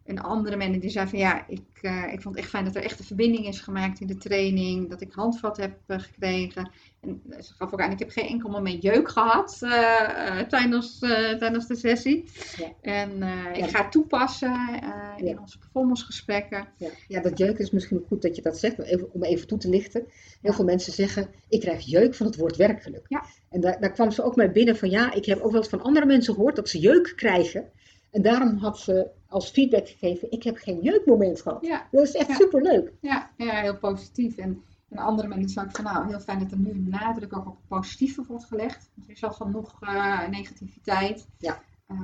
En 0.04 0.18
andere 0.18 0.56
mensen 0.56 0.80
die 0.80 0.90
zeiden 0.90 1.14
van 1.14 1.22
ja, 1.22 1.48
ik, 1.48 1.78
uh, 1.82 2.12
ik 2.12 2.20
vond 2.22 2.34
het 2.34 2.44
echt 2.44 2.48
fijn 2.48 2.64
dat 2.64 2.76
er 2.76 2.82
echt 2.82 2.98
een 2.98 3.04
verbinding 3.04 3.46
is 3.46 3.60
gemaakt 3.60 4.00
in 4.00 4.06
de 4.06 4.16
training. 4.16 4.90
Dat 4.90 5.00
ik 5.00 5.12
handvat 5.12 5.56
heb 5.56 5.78
uh, 5.86 5.98
gekregen. 5.98 6.70
En 7.00 7.22
ze 7.40 7.54
gaf 7.54 7.72
ook 7.72 7.80
aan, 7.80 7.90
ik 7.90 7.98
heb 7.98 8.10
geen 8.10 8.28
enkel 8.28 8.50
moment 8.50 8.82
jeuk 8.82 9.08
gehad 9.08 9.58
uh, 9.62 10.38
tijdens, 10.38 10.98
tijdens 11.38 11.66
de 11.66 11.76
sessie. 11.76 12.24
Ja. 12.56 12.72
En 12.80 13.22
ik 13.54 13.64
ga 13.64 13.82
het 13.82 13.92
toepassen 13.92 14.82
in 15.16 15.40
onze 15.40 15.58
performancegesprekken. 15.58 16.68
Ja. 16.76 16.88
ja, 17.08 17.20
dat 17.20 17.38
jeuk 17.38 17.58
is 17.58 17.70
misschien 17.70 18.04
goed 18.08 18.22
dat 18.22 18.36
je 18.36 18.42
dat 18.42 18.58
zegt, 18.58 18.78
even, 18.78 19.12
om 19.12 19.22
even 19.22 19.46
toe 19.46 19.58
te 19.58 19.68
lichten. 19.68 20.06
Heel 20.42 20.52
veel 20.52 20.64
mensen 20.64 20.92
zeggen, 20.92 21.28
ik 21.48 21.60
krijg 21.60 21.84
jeuk 21.84 22.14
van 22.14 22.26
het 22.26 22.36
woord 22.36 22.56
werkgeluk. 22.56 23.04
Ja. 23.08 23.24
En 23.50 23.60
daar, 23.60 23.80
daar 23.80 23.92
kwam 23.92 24.10
ze 24.10 24.22
ook 24.22 24.36
mee 24.36 24.50
binnen 24.50 24.76
van 24.76 24.90
ja, 24.90 25.12
ik 25.12 25.24
heb 25.24 25.40
ook 25.40 25.50
wel 25.50 25.60
eens 25.60 25.70
van 25.70 25.82
andere 25.82 26.06
mensen 26.06 26.34
gehoord 26.34 26.56
dat 26.56 26.68
ze 26.68 26.78
jeuk 26.78 27.12
krijgen. 27.16 27.70
En 28.12 28.22
daarom 28.22 28.56
had 28.56 28.78
ze 28.78 29.10
als 29.26 29.50
feedback 29.50 29.88
gegeven, 29.88 30.30
ik 30.30 30.42
heb 30.42 30.56
geen 30.56 30.80
jeukmoment 30.80 31.40
gehad. 31.40 31.66
Ja. 31.66 31.88
Dat 31.90 32.02
is 32.02 32.14
echt 32.14 32.28
ja. 32.28 32.34
superleuk. 32.34 32.92
Ja, 33.00 33.30
ja, 33.36 33.60
heel 33.60 33.78
positief. 33.78 34.36
En 34.36 34.62
een 34.88 34.98
andere 34.98 35.28
mensen 35.28 35.48
zei 35.48 35.66
van 35.70 35.84
nou, 35.84 36.08
heel 36.08 36.20
fijn 36.20 36.38
dat 36.38 36.50
er 36.50 36.58
nu 36.58 36.70
een 36.70 36.88
nadruk 36.88 37.36
ook 37.36 37.46
op 37.46 37.56
het 37.56 37.68
positieve 37.68 38.24
wordt 38.28 38.44
gelegd. 38.44 38.90
Want 38.94 39.08
er 39.08 39.14
is 39.14 39.24
al 39.24 39.32
genoeg 39.32 39.78
uh, 39.80 40.28
negativiteit. 40.28 41.26
Ja. 41.38 41.62
Uh, 41.88 41.98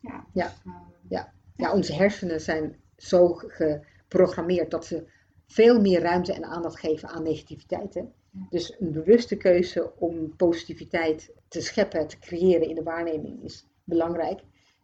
ja, 0.00 0.24
ja. 0.32 0.44
Dus, 0.44 0.62
uh, 0.66 0.72
ja. 1.08 1.32
ja, 1.56 1.72
onze 1.72 1.94
hersenen 1.94 2.40
zijn 2.40 2.76
zo 2.96 3.34
geprogrammeerd 3.34 4.70
dat 4.70 4.84
ze 4.86 5.08
veel 5.46 5.80
meer 5.80 6.00
ruimte 6.00 6.32
en 6.32 6.44
aandacht 6.44 6.80
geven 6.80 7.08
aan 7.08 7.22
negativiteit. 7.22 7.94
Hè? 7.94 8.02
Dus 8.50 8.76
een 8.78 8.92
bewuste 8.92 9.36
keuze 9.36 9.92
om 9.96 10.36
positiviteit 10.36 11.32
te 11.48 11.60
scheppen, 11.60 12.06
te 12.06 12.18
creëren 12.18 12.68
in 12.68 12.74
de 12.74 12.82
waarneming 12.82 13.42
is 13.42 13.66
belangrijk. 13.84 14.40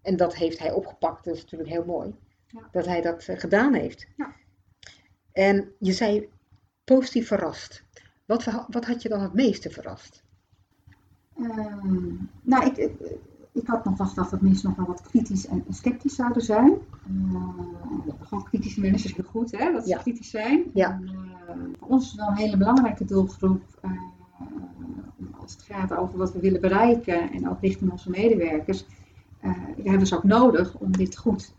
En 0.07 0.17
dat 0.17 0.35
heeft 0.35 0.59
hij 0.59 0.73
opgepakt. 0.73 1.25
Dat 1.25 1.35
is 1.35 1.43
natuurlijk 1.43 1.71
heel 1.71 1.85
mooi. 1.85 2.15
Ja. 2.47 2.61
Dat 2.73 2.87
hij 2.87 3.03
dat 3.03 3.27
uh, 3.29 3.39
gedaan 3.39 3.75
heeft. 3.75 4.07
Ja. 4.17 4.33
En 5.33 5.73
je 5.79 5.93
zei 5.93 6.29
positief 6.85 7.27
verrast. 7.27 7.85
Wat, 8.27 8.45
wat 8.69 8.85
had 8.85 9.03
je 9.03 9.09
dan 9.09 9.21
het 9.21 9.33
meeste 9.33 9.71
verrast? 9.71 10.23
Um, 11.41 12.31
nou, 12.43 12.67
ik, 12.67 12.77
ik, 12.77 12.93
ik, 13.53 13.67
had 13.67 13.85
nog 13.85 14.09
gedacht 14.09 14.31
dat 14.31 14.41
mensen 14.41 14.69
nog 14.69 14.77
wel 14.77 14.87
wat 14.87 15.03
kritisch 15.03 15.47
en 15.47 15.65
sceptisch 15.71 16.15
zouden 16.15 16.43
zijn. 16.43 16.73
Uh, 17.33 18.15
gewoon 18.21 18.45
kritische 18.45 18.81
mensen 18.81 19.15
heel 19.15 19.25
goed, 19.25 19.51
hè, 19.51 19.73
dat 19.73 19.83
ze 19.83 19.89
ja. 19.89 19.99
kritisch 19.99 20.31
zijn. 20.31 20.65
Ja. 20.75 20.91
En, 20.91 21.03
uh, 21.03 21.79
voor 21.79 21.89
ons 21.89 22.05
is 22.05 22.11
het 22.11 22.21
wel 22.21 22.29
een 22.29 22.37
hele 22.37 22.57
belangrijke 22.57 23.05
doelgroep 23.05 23.63
als 25.41 25.53
het 25.53 25.63
gaat 25.63 25.95
over 25.97 26.19
wat 26.19 26.33
we 26.33 26.41
willen 26.41 26.61
bereiken 26.61 27.33
en 27.33 27.49
ook 27.49 27.61
richting 27.61 27.91
onze 27.91 28.11
medewerkers 28.11 28.85
uh, 29.47 29.87
hebben 29.91 30.07
ze 30.07 30.17
ook 30.17 30.23
nodig 30.23 30.75
om 30.75 30.93
dit 30.93 31.17
goed 31.17 31.55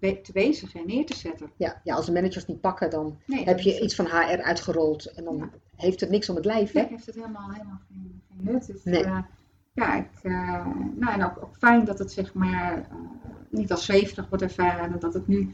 uh, 0.00 0.10
te 0.10 0.32
wezigen 0.32 0.80
en 0.80 0.86
neer 0.86 1.06
te 1.06 1.16
zetten. 1.16 1.50
Ja, 1.56 1.80
ja, 1.84 1.94
als 1.94 2.06
de 2.06 2.12
managers 2.12 2.46
niet 2.46 2.60
pakken, 2.60 2.90
dan 2.90 3.18
heb 3.26 3.60
je 3.60 3.80
iets 3.80 3.94
van 3.94 4.06
HR 4.06 4.42
uitgerold 4.42 5.06
en 5.06 5.24
dan 5.24 5.50
heeft 5.76 6.00
het 6.00 6.10
niks 6.10 6.28
om 6.28 6.36
het 6.36 6.44
lijf. 6.44 6.72
Nee, 6.72 6.86
heeft 6.86 7.06
het 7.06 7.14
helemaal, 7.14 7.50
helemaal 7.50 7.80
geen, 7.88 8.22
geen 8.28 8.52
nut. 8.52 8.66
Dus, 8.66 8.84
nee. 8.84 9.04
Uh, 9.04 9.18
ja, 9.72 9.94
ik, 9.94 10.22
nou, 10.94 11.12
en 11.12 11.24
ook, 11.24 11.42
ook, 11.42 11.56
fijn 11.56 11.84
dat 11.84 11.98
het 11.98 12.12
zeg 12.12 12.34
maar 12.34 12.88
niet 13.50 13.70
als 13.70 13.84
zweverig 13.84 14.28
wordt 14.28 14.44
ervaren, 14.44 15.00
dat 15.00 15.14
het 15.14 15.26
nu 15.26 15.50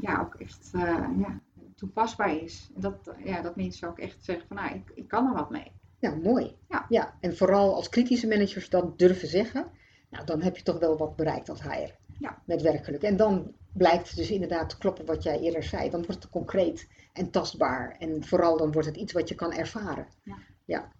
ja, 0.00 0.20
ook 0.20 0.34
echt 0.34 0.70
ja, 1.18 1.40
toepasbaar 1.74 2.42
is. 2.42 2.70
En 2.74 2.80
dat, 2.80 3.14
ja, 3.24 3.42
dat 3.42 3.56
mensen 3.56 3.88
ook 3.88 3.98
echt 3.98 4.24
zeggen 4.24 4.46
van 4.46 4.56
nou, 4.56 4.74
ik, 4.74 4.92
ik 4.94 5.08
kan 5.08 5.26
er 5.26 5.34
wat 5.34 5.50
mee. 5.50 5.72
Ja, 5.98 6.14
mooi. 6.14 6.56
Ja. 6.68 6.86
ja. 6.88 7.14
En 7.20 7.36
vooral 7.36 7.74
als 7.74 7.88
kritische 7.88 8.28
managers 8.28 8.68
dat 8.68 8.98
durven 8.98 9.28
zeggen. 9.28 9.66
Nou, 10.10 10.26
dan 10.26 10.42
heb 10.42 10.56
je 10.56 10.62
toch 10.62 10.78
wel 10.78 10.96
wat 10.96 11.16
bereikt 11.16 11.48
als 11.48 11.62
HR. 11.62 11.90
Ja. 12.18 12.42
Met 12.44 12.62
werkgeluk. 12.62 13.02
En 13.02 13.16
dan 13.16 13.52
blijkt 13.72 14.16
dus 14.16 14.30
inderdaad 14.30 14.68
te 14.68 14.78
kloppen 14.78 15.04
wat 15.04 15.22
jij 15.22 15.40
eerder 15.40 15.62
zei. 15.62 15.90
Dan 15.90 16.04
wordt 16.06 16.22
het 16.22 16.32
concreet 16.32 16.88
en 17.12 17.30
tastbaar. 17.30 17.96
En 17.98 18.24
vooral 18.24 18.56
dan 18.56 18.72
wordt 18.72 18.88
het 18.88 18.96
iets 18.96 19.12
wat 19.12 19.28
je 19.28 19.34
kan 19.34 19.52
ervaren. 19.52 20.06
Ja. 20.22 20.36
ja. 20.64 20.92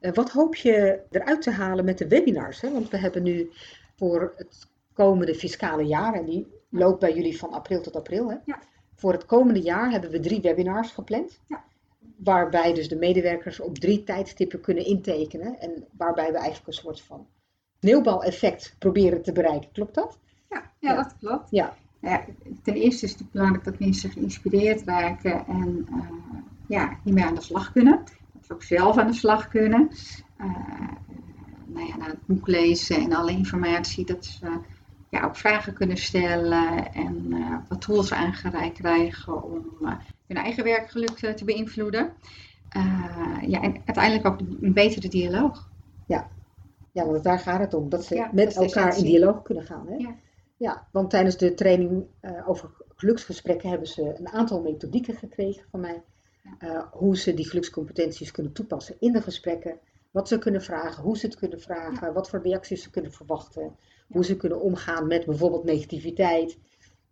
Uh, 0.00 0.12
wat 0.12 0.30
hoop 0.30 0.54
je 0.54 1.02
eruit 1.10 1.42
te 1.42 1.50
halen 1.50 1.84
met 1.84 1.98
de 1.98 2.08
webinars? 2.08 2.60
Hè? 2.60 2.72
Want 2.72 2.90
we 2.90 2.96
hebben 2.96 3.22
nu 3.22 3.50
voor 3.96 4.32
het 4.36 4.68
komende 4.92 5.34
fiscale 5.34 5.82
jaar, 5.82 6.14
en 6.14 6.24
die 6.24 6.46
loopt 6.68 7.00
bij 7.00 7.14
jullie 7.14 7.38
van 7.38 7.52
april 7.52 7.80
tot 7.80 7.96
april. 7.96 8.30
Hè? 8.30 8.36
Ja. 8.44 8.58
Voor 8.94 9.12
het 9.12 9.26
komende 9.26 9.60
jaar 9.60 9.90
hebben 9.90 10.10
we 10.10 10.20
drie 10.20 10.40
webinars 10.40 10.90
gepland. 10.90 11.40
Ja. 11.48 11.64
Waarbij 12.16 12.74
dus 12.74 12.88
de 12.88 12.96
medewerkers 12.96 13.60
op 13.60 13.78
drie 13.78 14.04
tijdstippen 14.04 14.60
kunnen 14.60 14.84
intekenen. 14.84 15.60
En 15.60 15.84
waarbij 15.96 16.32
we 16.32 16.38
eigenlijk 16.38 16.66
een 16.66 16.82
soort 16.82 17.00
van 17.00 17.26
sneeuwbaleffect 17.86 18.74
proberen 18.78 19.22
te 19.22 19.32
bereiken. 19.32 19.72
Klopt 19.72 19.94
dat? 19.94 20.18
Ja, 20.50 20.70
ja, 20.78 20.94
dat 20.94 21.16
klopt. 21.20 21.50
Ja. 21.50 21.76
ja. 22.00 22.24
ten 22.62 22.74
eerste 22.74 23.06
is 23.06 23.12
het 23.12 23.30
belangrijk 23.30 23.64
dat 23.64 23.78
mensen 23.78 24.10
geïnspireerd 24.10 24.82
raken 24.84 25.46
en 25.46 25.86
uh, 25.90 26.10
ja, 26.68 26.98
hiermee 27.04 27.24
aan 27.24 27.34
de 27.34 27.40
slag 27.40 27.72
kunnen. 27.72 28.02
Dat 28.32 28.46
ze 28.46 28.52
ook 28.52 28.62
zelf 28.62 28.98
aan 28.98 29.06
de 29.06 29.12
slag 29.12 29.48
kunnen. 29.48 29.90
Uh, 30.40 30.46
nou 31.66 31.86
ja, 31.86 31.96
na 31.96 32.06
het 32.06 32.26
boek 32.26 32.46
lezen 32.46 32.96
en 32.96 33.12
alle 33.12 33.30
informatie, 33.30 34.04
dat 34.04 34.24
ze 34.24 34.60
ja, 35.08 35.24
ook 35.24 35.36
vragen 35.36 35.74
kunnen 35.74 35.96
stellen 35.96 36.92
en 36.92 37.26
uh, 37.28 37.56
wat 37.68 37.80
tools 37.80 38.12
aangereikt 38.12 38.78
krijgen 38.78 39.42
om 39.42 39.64
hun 40.26 40.36
eigen 40.36 40.64
werkgeluk 40.64 41.18
te 41.18 41.44
beïnvloeden. 41.44 42.12
ja, 43.46 43.60
en 43.60 43.82
uiteindelijk 43.84 44.26
ook 44.26 44.40
een 44.60 44.72
betere 44.72 45.08
dialoog. 45.08 45.68
Ja, 46.06 46.28
ja, 46.96 47.06
want 47.06 47.24
daar 47.24 47.38
gaat 47.38 47.60
het 47.60 47.74
om. 47.74 47.88
Dat 47.88 48.04
ze 48.04 48.28
met 48.32 48.56
elkaar 48.56 48.96
in 48.96 49.04
dialoog 49.04 49.42
kunnen 49.42 49.64
gaan. 49.64 49.86
Hè? 49.88 49.96
Ja. 49.96 50.16
ja, 50.56 50.88
want 50.92 51.10
tijdens 51.10 51.36
de 51.36 51.54
training 51.54 52.06
uh, 52.22 52.48
over 52.48 52.70
geluksgesprekken 52.88 53.68
hebben 53.68 53.88
ze 53.88 54.14
een 54.18 54.28
aantal 54.28 54.62
methodieken 54.62 55.14
gekregen 55.14 55.64
van 55.70 55.80
mij. 55.80 56.02
Uh, 56.58 56.82
hoe 56.92 57.16
ze 57.16 57.34
die 57.34 57.48
gelukscompetenties 57.48 58.30
kunnen 58.30 58.52
toepassen 58.52 58.96
in 58.98 59.12
de 59.12 59.22
gesprekken. 59.22 59.78
Wat 60.10 60.28
ze 60.28 60.38
kunnen 60.38 60.62
vragen, 60.62 61.02
hoe 61.02 61.18
ze 61.18 61.26
het 61.26 61.36
kunnen 61.36 61.60
vragen, 61.60 62.12
wat 62.12 62.28
voor 62.28 62.42
reacties 62.42 62.82
ze 62.82 62.90
kunnen 62.90 63.12
verwachten. 63.12 63.76
Hoe 64.12 64.24
ze 64.24 64.36
kunnen 64.36 64.60
omgaan 64.60 65.06
met 65.06 65.26
bijvoorbeeld 65.26 65.64
negativiteit. 65.64 66.58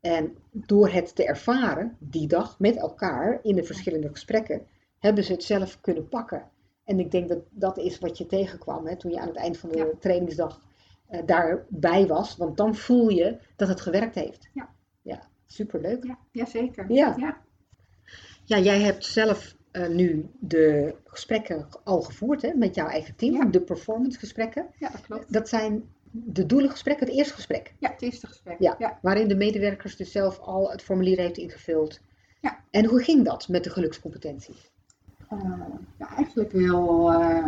En 0.00 0.36
door 0.50 0.88
het 0.88 1.14
te 1.14 1.24
ervaren 1.24 1.96
die 1.98 2.26
dag 2.26 2.58
met 2.58 2.76
elkaar 2.76 3.38
in 3.42 3.56
de 3.56 3.64
verschillende 3.64 4.08
gesprekken, 4.08 4.66
hebben 4.98 5.24
ze 5.24 5.32
het 5.32 5.42
zelf 5.42 5.80
kunnen 5.80 6.08
pakken. 6.08 6.50
En 6.84 6.98
ik 6.98 7.10
denk 7.10 7.28
dat 7.28 7.38
dat 7.50 7.78
is 7.78 7.98
wat 7.98 8.18
je 8.18 8.26
tegenkwam 8.26 8.86
hè, 8.86 8.96
toen 8.96 9.10
je 9.10 9.20
aan 9.20 9.28
het 9.28 9.36
eind 9.36 9.58
van 9.58 9.70
de 9.70 9.96
trainingsdag 10.00 10.60
uh, 11.10 11.20
daarbij 11.26 12.06
was. 12.06 12.36
Want 12.36 12.56
dan 12.56 12.74
voel 12.74 13.08
je 13.08 13.38
dat 13.56 13.68
het 13.68 13.80
gewerkt 13.80 14.14
heeft. 14.14 14.48
Ja, 14.52 14.68
ja 15.02 15.28
superleuk. 15.46 16.04
Ja, 16.04 16.18
ja 16.32 16.46
zeker. 16.46 16.92
Ja. 16.92 17.14
ja. 17.18 17.42
Ja, 18.44 18.58
jij 18.58 18.80
hebt 18.80 19.04
zelf 19.04 19.56
uh, 19.72 19.88
nu 19.88 20.30
de 20.40 20.94
gesprekken 21.04 21.68
al 21.84 22.02
gevoerd 22.02 22.42
hè, 22.42 22.54
met 22.54 22.74
jouw 22.74 22.86
eigen 22.86 23.16
team, 23.16 23.50
de 23.50 23.60
performance 23.60 24.18
gesprekken. 24.18 24.66
Ja, 24.78 24.88
dat 24.88 25.00
klopt. 25.00 25.32
Dat 25.32 25.48
zijn 25.48 25.88
de 26.10 26.46
doelengesprekken, 26.46 27.06
het 27.06 27.16
eerste 27.16 27.34
gesprek. 27.34 27.74
Ja, 27.78 27.90
het 27.90 28.02
eerste 28.02 28.26
gesprek. 28.26 28.56
Ja, 28.58 28.74
ja, 28.78 28.98
Waarin 29.02 29.28
de 29.28 29.36
medewerkers 29.36 29.96
dus 29.96 30.12
zelf 30.12 30.38
al 30.38 30.70
het 30.70 30.82
formulier 30.82 31.18
heeft 31.18 31.38
ingevuld. 31.38 32.00
Ja. 32.40 32.64
En 32.70 32.84
hoe 32.84 33.02
ging 33.02 33.24
dat 33.24 33.48
met 33.48 33.64
de 33.64 33.70
gelukscompetenties? 33.70 34.72
Eh, 35.42 35.50
ja, 35.98 36.16
eigenlijk 36.16 36.52
heel, 36.52 37.12
eh, 37.12 37.36
eh, 37.38 37.44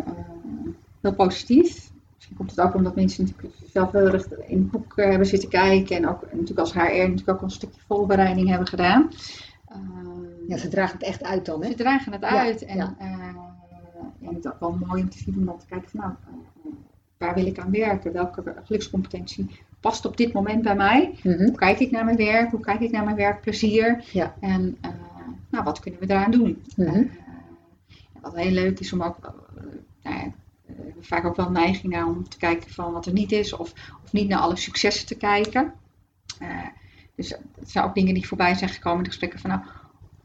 heel 1.01 1.15
positief. 1.15 1.91
Misschien 2.15 2.37
komt 2.37 2.51
het 2.51 2.61
ook 2.61 2.75
omdat 2.75 2.95
mensen 2.95 3.25
natuurlijk 3.25 3.55
zelf 3.73 3.93
heel 3.93 4.07
erg 4.07 4.31
in 4.31 4.59
het 4.59 4.71
boek 4.71 4.93
hebben 4.97 5.27
zitten 5.27 5.49
kijken. 5.49 5.97
En 5.97 6.09
ook 6.09 6.23
natuurlijk 6.23 6.59
als 6.59 6.73
HR 6.73 6.79
natuurlijk 6.79 7.29
ook 7.29 7.43
een 7.43 7.51
stukje 7.51 7.81
voorbereiding 7.87 8.49
hebben 8.49 8.69
gedaan. 8.69 9.11
ja, 10.49 10.57
ze 10.57 10.69
dragen 10.69 10.99
het 10.99 11.07
echt 11.07 11.25
uit 11.25 11.47
dan, 11.47 11.63
hè? 11.63 11.69
Ze 11.69 11.75
dragen 11.75 12.13
het 12.13 12.25
uit. 12.25 12.65
En, 12.65 12.77
ja. 12.77 12.95
en 12.99 14.35
het 14.35 14.45
is 14.45 14.47
ook 14.47 14.61
wel 14.61 14.79
mooi 14.87 15.03
om 15.03 15.11
te 15.11 15.19
zien 15.19 15.49
om 15.49 15.59
te 15.59 15.67
kijken 15.67 15.91
van 15.91 16.01
nou, 16.01 16.13
waar 17.19 17.35
wil 17.35 17.47
ik 17.47 17.59
aan 17.59 17.71
werken? 17.71 18.13
Welke 18.13 18.55
gelukscompetentie 18.65 19.51
past 19.81 20.05
op 20.05 20.17
dit 20.17 20.33
moment 20.33 20.63
bij 20.63 20.77
mij? 20.77 21.19
Mhm. 21.23 21.43
Hoe 21.43 21.55
kijk 21.55 21.79
ik 21.79 21.91
naar 21.91 22.05
mijn 22.05 22.17
werk? 22.17 22.51
Hoe 22.51 22.61
kijk 22.61 22.81
ik 22.81 22.91
naar 22.91 23.05
mijn 23.05 23.17
werkplezier? 23.17 24.05
Ja. 24.13 24.35
En 24.41 24.79
nou, 25.51 25.65
wat 25.65 25.81
kunnen 25.81 26.01
we 26.01 26.07
daaraan 26.07 26.31
doen? 26.31 26.63
Mhm. 26.77 27.05
Wat 28.33 28.43
heel 28.43 28.51
leuk 28.51 28.81
is 28.81 28.93
om 28.93 29.03
ook, 29.03 29.17
uh, 29.25 29.63
nou 30.03 30.17
ja, 30.17 30.33
uh, 30.71 30.77
vaak 31.01 31.25
ook 31.25 31.37
wel 31.37 31.51
neiging 31.51 31.93
naar 31.93 32.07
om 32.07 32.29
te 32.29 32.37
kijken 32.37 32.71
van 32.71 32.93
wat 32.93 33.07
er 33.07 33.13
niet 33.13 33.33
is, 33.33 33.53
of, 33.53 33.73
of 34.05 34.13
niet 34.13 34.29
naar 34.29 34.39
alle 34.39 34.57
successen 34.57 35.07
te 35.07 35.17
kijken. 35.17 35.73
Uh, 36.43 36.67
dus 37.15 37.31
het 37.31 37.71
zijn 37.71 37.85
ook 37.85 37.95
dingen 37.95 38.15
die 38.15 38.29
voorbij 38.29 38.55
zijn 38.55 38.71
gekomen 38.71 38.99
in 38.99 39.05
de 39.05 39.11
gesprekken 39.11 39.41
van 39.41 39.51
nou, 39.51 39.63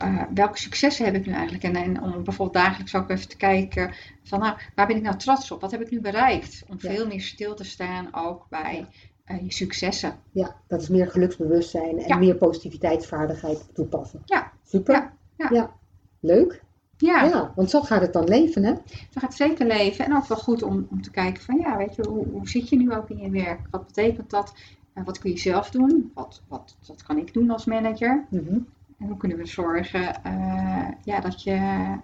uh, 0.04 0.24
welke 0.34 0.58
successen 0.58 1.06
heb 1.06 1.16
ik 1.16 1.26
nu 1.26 1.34
eigenlijk? 1.34 1.64
En, 1.64 1.76
en, 1.76 2.02
om 2.02 2.24
bijvoorbeeld 2.24 2.66
dagelijks 2.66 2.96
ook 2.96 3.10
even 3.10 3.28
te 3.28 3.38
kijken 3.38 3.94
van 4.24 4.40
nou, 4.40 4.58
waar 4.76 4.88
ben 4.88 4.96
ik 4.96 5.02
nou 5.02 5.18
trots 5.18 5.52
op? 5.52 5.62
Wat 5.62 5.72
heb 5.72 5.82
ik 5.82 5.92
nu 5.92 6.02
bereikt? 6.02 6.64
Om 6.68 6.80
veel 6.80 7.08
meer 7.08 7.22
stil 7.22 7.56
te 7.56 7.64
staan 7.64 8.08
ook 8.12 8.46
bij 8.50 8.88
ja. 9.26 9.36
uh, 9.36 9.44
je 9.44 9.54
successen. 9.54 10.16
Ja, 10.32 10.56
dat 10.68 10.82
is 10.82 10.90
meer 10.90 11.08
geluksbewustzijn 11.08 12.00
en 12.00 12.08
ja. 12.08 12.18
meer 12.18 12.36
positiviteitsvaardigheid 12.36 13.70
toepassen. 13.74 14.22
Ja. 14.26 14.52
Super. 14.64 15.14
Ja. 15.38 15.74
Leuk. 16.20 16.64
Ja. 17.02 17.24
ja, 17.24 17.52
want 17.56 17.70
zo 17.70 17.82
gaat 17.82 18.02
het 18.02 18.14
dan 18.14 18.24
leven, 18.24 18.64
hè? 18.64 18.74
Zo 18.86 19.20
gaat 19.20 19.22
het 19.22 19.34
zeker 19.34 19.68
leven. 19.68 20.06
En 20.06 20.16
ook 20.16 20.26
wel 20.26 20.38
goed 20.38 20.64
om, 20.64 20.88
om 20.90 21.02
te 21.02 21.12
kijken 21.12 21.44
van, 21.44 21.58
ja, 21.60 21.78
weet 21.78 21.96
je, 21.96 22.08
hoe, 22.08 22.28
hoe 22.28 22.50
zit 22.50 22.70
je 22.70 22.78
nu 22.78 22.94
ook 22.94 23.10
in 23.10 23.18
je 23.18 23.30
werk? 23.30 23.60
Wat 23.72 23.86
betekent 23.86 24.30
dat? 24.30 24.54
En 24.94 25.04
wat 25.04 25.20
kun 25.20 25.32
je 25.32 25.38
zelf 25.38 25.70
doen? 25.70 26.12
Wat, 26.14 26.42
wat, 26.48 26.78
wat 26.88 27.04
kan 27.04 27.18
ik 27.18 27.34
doen 27.34 27.50
als 27.50 27.66
manager? 27.66 28.26
Mhm. 28.30 28.60
En 29.00 29.08
hoe 29.08 29.18
kunnen 29.18 29.38
we 29.38 29.46
zorgen 29.46 30.22
uh, 30.26 30.88
ja, 31.04 31.20
dat 31.20 31.44
je 31.44 31.52
uh, 31.52 31.96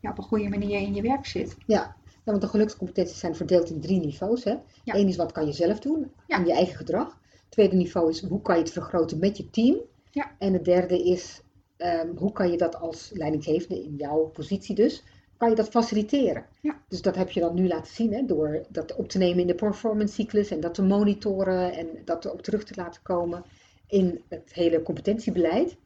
ja, 0.00 0.10
op 0.10 0.18
een 0.18 0.24
goede 0.24 0.48
manier 0.48 0.80
in 0.80 0.94
je 0.94 1.02
werk 1.02 1.26
zit? 1.26 1.56
Ja, 1.66 1.96
ja 2.04 2.30
want 2.32 2.40
de 2.40 2.48
gelukscompetenties 2.48 3.18
zijn 3.18 3.36
verdeeld 3.36 3.70
in 3.70 3.80
drie 3.80 4.00
niveaus. 4.00 4.44
Hè? 4.44 4.54
Ja. 4.84 4.94
Eén 4.94 5.08
is 5.08 5.16
wat 5.16 5.32
kan 5.32 5.46
je 5.46 5.52
zelf 5.52 5.78
doen 5.78 6.10
ja. 6.26 6.38
in 6.38 6.46
je 6.46 6.52
eigen 6.52 6.76
gedrag. 6.76 7.18
Het 7.30 7.50
tweede 7.50 7.76
niveau 7.76 8.10
is 8.10 8.22
hoe 8.22 8.42
kan 8.42 8.54
je 8.54 8.62
het 8.62 8.72
vergroten 8.72 9.18
met 9.18 9.36
je 9.36 9.50
team. 9.50 9.76
Ja. 10.10 10.30
En 10.38 10.52
het 10.52 10.64
derde 10.64 11.04
is 11.04 11.42
Um, 11.82 12.16
hoe 12.16 12.32
kan 12.32 12.50
je 12.50 12.56
dat 12.56 12.76
als 12.76 13.10
leidinggevende 13.14 13.82
in 13.82 13.96
jouw 13.96 14.24
positie 14.24 14.74
dus, 14.74 15.04
kan 15.36 15.48
je 15.48 15.54
dat 15.54 15.68
faciliteren? 15.68 16.46
Ja. 16.60 16.82
Dus 16.88 17.02
dat 17.02 17.16
heb 17.16 17.30
je 17.30 17.40
dan 17.40 17.54
nu 17.54 17.66
laten 17.66 17.94
zien 17.94 18.12
hè, 18.12 18.24
door 18.24 18.66
dat 18.68 18.94
op 18.94 19.08
te 19.08 19.18
nemen 19.18 19.40
in 19.40 19.46
de 19.46 19.54
performance 19.54 20.14
cyclus 20.14 20.50
en 20.50 20.60
dat 20.60 20.74
te 20.74 20.82
monitoren 20.82 21.72
en 21.72 21.88
dat 22.04 22.32
ook 22.32 22.40
terug 22.40 22.64
te 22.64 22.74
laten 22.76 23.02
komen 23.02 23.44
in 23.86 24.22
het 24.28 24.52
hele 24.52 24.82
competentiebeleid. 24.82 25.76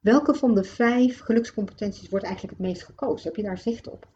Welke 0.00 0.34
van 0.34 0.54
de 0.54 0.64
vijf 0.64 1.20
gelukscompetenties 1.20 2.08
wordt 2.08 2.24
eigenlijk 2.24 2.58
het 2.58 2.66
meest 2.66 2.82
gekozen? 2.82 3.26
Heb 3.26 3.36
je 3.36 3.42
daar 3.42 3.58
zicht 3.58 3.88
op? 3.88 4.08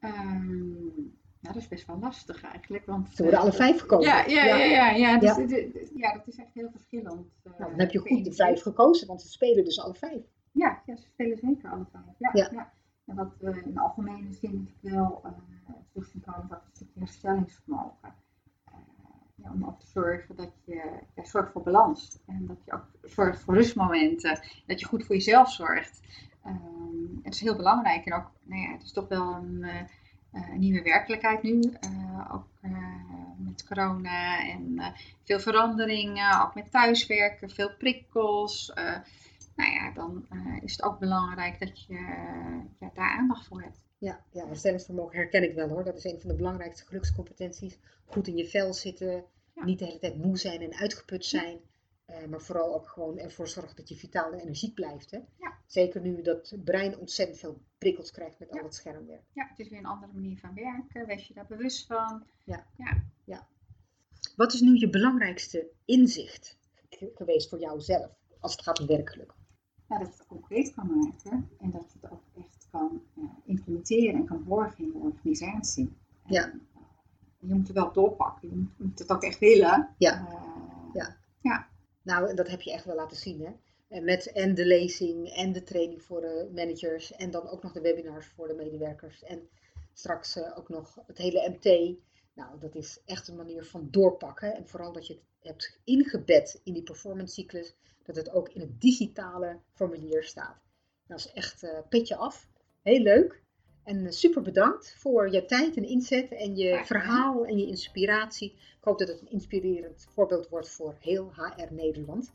Um, 0.00 1.14
nou, 1.40 1.54
dat 1.54 1.56
is 1.56 1.68
best 1.68 1.86
wel 1.86 1.98
lastig 1.98 2.42
eigenlijk. 2.42 2.86
Want, 2.86 3.08
Ze 3.14 3.22
worden 3.22 3.40
alle 3.40 3.50
eh, 3.50 3.56
vijf 3.56 3.80
gekozen. 3.80 4.10
Ja, 4.10 4.26
ja, 4.26 4.44
ja, 4.44 4.56
ja, 4.56 4.90
ja, 4.90 5.18
dus, 5.18 5.36
ja. 5.36 5.66
ja 5.94 6.12
dat 6.12 6.26
is 6.26 6.36
echt 6.36 6.54
heel 6.54 6.70
verschillend. 6.70 7.26
Uh, 7.44 7.52
nou, 7.58 7.70
dan 7.70 7.80
heb 7.80 7.90
je 7.90 7.98
goed 7.98 8.24
de 8.24 8.32
vijf 8.32 8.62
gekozen, 8.62 9.06
want 9.06 9.22
ze 9.22 9.28
spelen 9.28 9.64
dus 9.64 9.80
alle 9.80 9.94
vijf. 9.94 10.22
Ja, 10.56 10.82
ja, 10.86 10.96
ze 10.96 11.06
spelen 11.12 11.38
zeker 11.38 11.70
alle. 11.70 11.86
Ja, 12.18 12.30
ja. 12.32 12.72
En 13.04 13.14
wat 13.14 13.36
we 13.38 13.62
in 13.64 13.74
de 13.74 13.80
algemene 13.80 14.32
zin 14.32 14.68
wel 14.80 15.22
uh, 15.24 15.30
terug 15.92 16.06
zien 16.06 16.22
komen, 16.22 16.48
dat 16.48 16.62
is 16.70 16.74
stukje 16.74 16.98
herstellingsvermogen. 16.98 18.14
Uh, 18.68 18.74
ja, 19.34 19.52
om 19.52 19.64
ook 19.64 19.80
te 19.80 19.86
zorgen 19.86 20.36
dat 20.36 20.52
je 20.64 21.00
ja, 21.14 21.24
zorgt 21.24 21.52
voor 21.52 21.62
balans. 21.62 22.18
En 22.26 22.46
dat 22.46 22.64
je 22.64 22.72
ook 22.72 22.86
zorgt 23.02 23.40
voor 23.40 23.54
rustmomenten. 23.54 24.40
Dat 24.66 24.80
je 24.80 24.86
goed 24.86 25.04
voor 25.04 25.14
jezelf 25.14 25.52
zorgt. 25.52 26.00
Um, 26.46 27.20
het 27.22 27.34
is 27.34 27.40
heel 27.40 27.56
belangrijk. 27.56 28.06
En 28.06 28.14
ook, 28.14 28.30
nou 28.42 28.60
ja, 28.60 28.72
het 28.72 28.82
is 28.82 28.92
toch 28.92 29.08
wel 29.08 29.34
een, 29.34 29.62
uh, 29.62 29.82
een 30.52 30.58
nieuwe 30.58 30.82
werkelijkheid 30.82 31.42
nu. 31.42 31.60
ook 32.32 32.46
met 33.36 33.66
corona 33.66 34.48
en 34.48 34.94
veel 35.24 35.40
veranderingen. 35.40 36.42
Ook 36.42 36.54
met 36.54 36.70
thuiswerken, 36.70 37.50
veel 37.50 37.76
prikkels 37.76 38.72
nou 39.56 39.72
ja, 39.72 39.92
dan 39.92 40.26
uh, 40.32 40.62
is 40.62 40.72
het 40.72 40.82
ook 40.82 40.98
belangrijk 40.98 41.58
dat 41.58 41.84
je 41.84 41.94
ja, 42.78 42.90
daar 42.94 43.18
aandacht 43.18 43.46
voor 43.46 43.62
hebt. 43.62 43.84
Ja, 43.98 44.24
ja, 44.30 44.46
herstellingsvermogen 44.46 45.16
herken 45.16 45.42
ik 45.42 45.54
wel 45.54 45.68
hoor. 45.68 45.84
Dat 45.84 45.96
is 45.96 46.04
een 46.04 46.20
van 46.20 46.30
de 46.30 46.36
belangrijkste 46.36 46.86
gelukscompetenties. 46.86 47.78
Goed 48.04 48.26
in 48.26 48.36
je 48.36 48.46
vel 48.46 48.74
zitten, 48.74 49.24
niet 49.54 49.78
de 49.78 49.84
hele 49.84 49.98
tijd 49.98 50.16
moe 50.16 50.38
zijn 50.38 50.60
en 50.60 50.74
uitgeput 50.74 51.24
zijn. 51.24 51.58
Uh, 52.10 52.24
maar 52.24 52.40
vooral 52.40 52.74
ook 52.74 52.88
gewoon 52.88 53.18
ervoor 53.18 53.48
zorgen 53.48 53.76
dat 53.76 53.88
je 53.88 53.96
vitaal 53.96 54.32
en 54.32 54.38
energiek 54.38 54.74
blijft. 54.74 55.10
Hè? 55.10 55.18
Ja. 55.38 55.58
Zeker 55.66 56.00
nu 56.00 56.22
dat 56.22 56.56
brein 56.64 56.98
ontzettend 56.98 57.38
veel 57.38 57.60
prikkels 57.78 58.10
krijgt 58.10 58.38
met 58.38 58.50
al 58.50 58.62
het 58.62 58.74
schermwerk. 58.74 59.22
Ja, 59.32 59.46
het 59.48 59.58
is 59.58 59.68
weer 59.68 59.78
een 59.78 59.86
andere 59.86 60.12
manier 60.12 60.38
van 60.38 60.54
werken. 60.54 61.06
Wees 61.06 61.26
je 61.26 61.34
daar 61.34 61.46
bewust 61.46 61.86
van. 61.86 62.26
Ja. 62.44 62.66
Ja. 62.76 63.02
ja. 63.24 63.46
Wat 64.36 64.52
is 64.52 64.60
nu 64.60 64.78
je 64.78 64.90
belangrijkste 64.90 65.70
inzicht 65.84 66.58
geweest 67.14 67.48
voor 67.48 67.58
jouzelf 67.58 68.10
als 68.40 68.52
het 68.52 68.62
gaat 68.62 68.80
om 68.80 68.86
werkgeluk? 68.86 69.34
Ja, 69.88 69.98
dat 69.98 70.06
je 70.06 70.14
het 70.18 70.26
concreet 70.26 70.74
kan 70.74 70.86
maken 70.86 71.48
en 71.60 71.70
dat 71.70 71.92
je 71.92 71.98
het 72.00 72.10
ook 72.10 72.22
echt 72.36 72.68
kan 72.70 73.02
uh, 73.14 73.24
implementeren 73.44 74.14
en 74.14 74.26
kan 74.26 74.44
borgen 74.44 74.84
in 74.84 74.90
de 74.90 74.98
organisatie. 74.98 75.96
Ja. 76.26 76.44
En, 76.44 76.68
uh, 76.74 76.82
je 77.38 77.54
moet 77.54 77.68
er 77.68 77.74
wel 77.74 77.92
doorpakken, 77.92 78.48
je 78.48 78.66
moet, 78.76 78.98
het 78.98 79.10
ook 79.10 79.22
echt 79.22 79.38
willen. 79.38 79.88
Ja. 79.98 80.20
Uh, 80.20 80.34
ja. 80.92 81.16
ja. 81.40 81.68
Nou, 82.02 82.34
dat 82.34 82.48
heb 82.48 82.60
je 82.60 82.72
echt 82.72 82.84
wel 82.84 82.96
laten 82.96 83.16
zien, 83.16 83.40
hè? 83.40 83.52
Met 84.00 84.32
en 84.32 84.54
de 84.54 84.66
lezing 84.66 85.28
en 85.28 85.52
de 85.52 85.62
training 85.62 86.02
voor 86.02 86.20
de 86.20 86.50
managers 86.54 87.12
en 87.12 87.30
dan 87.30 87.48
ook 87.48 87.62
nog 87.62 87.72
de 87.72 87.80
webinars 87.80 88.26
voor 88.26 88.48
de 88.48 88.54
medewerkers 88.54 89.22
en 89.22 89.48
straks 89.92 90.38
ook 90.56 90.68
nog 90.68 90.98
het 91.06 91.18
hele 91.18 91.48
MT. 91.48 91.96
Nou, 92.36 92.58
dat 92.60 92.74
is 92.74 93.00
echt 93.04 93.28
een 93.28 93.36
manier 93.36 93.64
van 93.64 93.88
doorpakken 93.90 94.54
en 94.54 94.68
vooral 94.68 94.92
dat 94.92 95.06
je 95.06 95.12
het 95.12 95.22
hebt 95.40 95.80
ingebed 95.84 96.60
in 96.64 96.72
die 96.72 96.82
performance 96.82 97.34
cyclus 97.34 97.74
dat 98.02 98.16
het 98.16 98.30
ook 98.30 98.48
in 98.48 98.60
het 98.60 98.80
digitale 98.80 99.60
formulier 99.72 100.24
staat. 100.24 100.58
Dat 101.06 101.18
is 101.18 101.32
echt 101.32 101.62
uh, 101.62 101.78
petje 101.88 102.16
af. 102.16 102.48
Heel 102.82 103.00
leuk. 103.00 103.42
En 103.84 104.12
super 104.12 104.42
bedankt 104.42 104.94
voor 104.98 105.30
je 105.30 105.44
tijd 105.44 105.76
en 105.76 105.84
inzet 105.84 106.30
en 106.32 106.56
je 106.56 106.84
verhaal 106.84 107.44
en 107.44 107.58
je 107.58 107.66
inspiratie. 107.66 108.52
Ik 108.52 108.84
hoop 108.84 108.98
dat 108.98 109.08
het 109.08 109.20
een 109.20 109.30
inspirerend 109.30 110.06
voorbeeld 110.10 110.48
wordt 110.48 110.68
voor 110.68 110.96
heel 111.00 111.32
HR 111.34 111.74
Nederland 111.74 112.32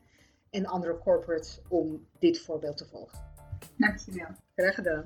en 0.49 0.65
andere 0.65 0.97
corporates 0.97 1.61
om 1.67 2.07
dit 2.19 2.39
voorbeeld 2.39 2.77
te 2.77 2.85
volgen. 2.85 3.19
Dankjewel. 3.77 4.35
Gedaan. 4.69 5.04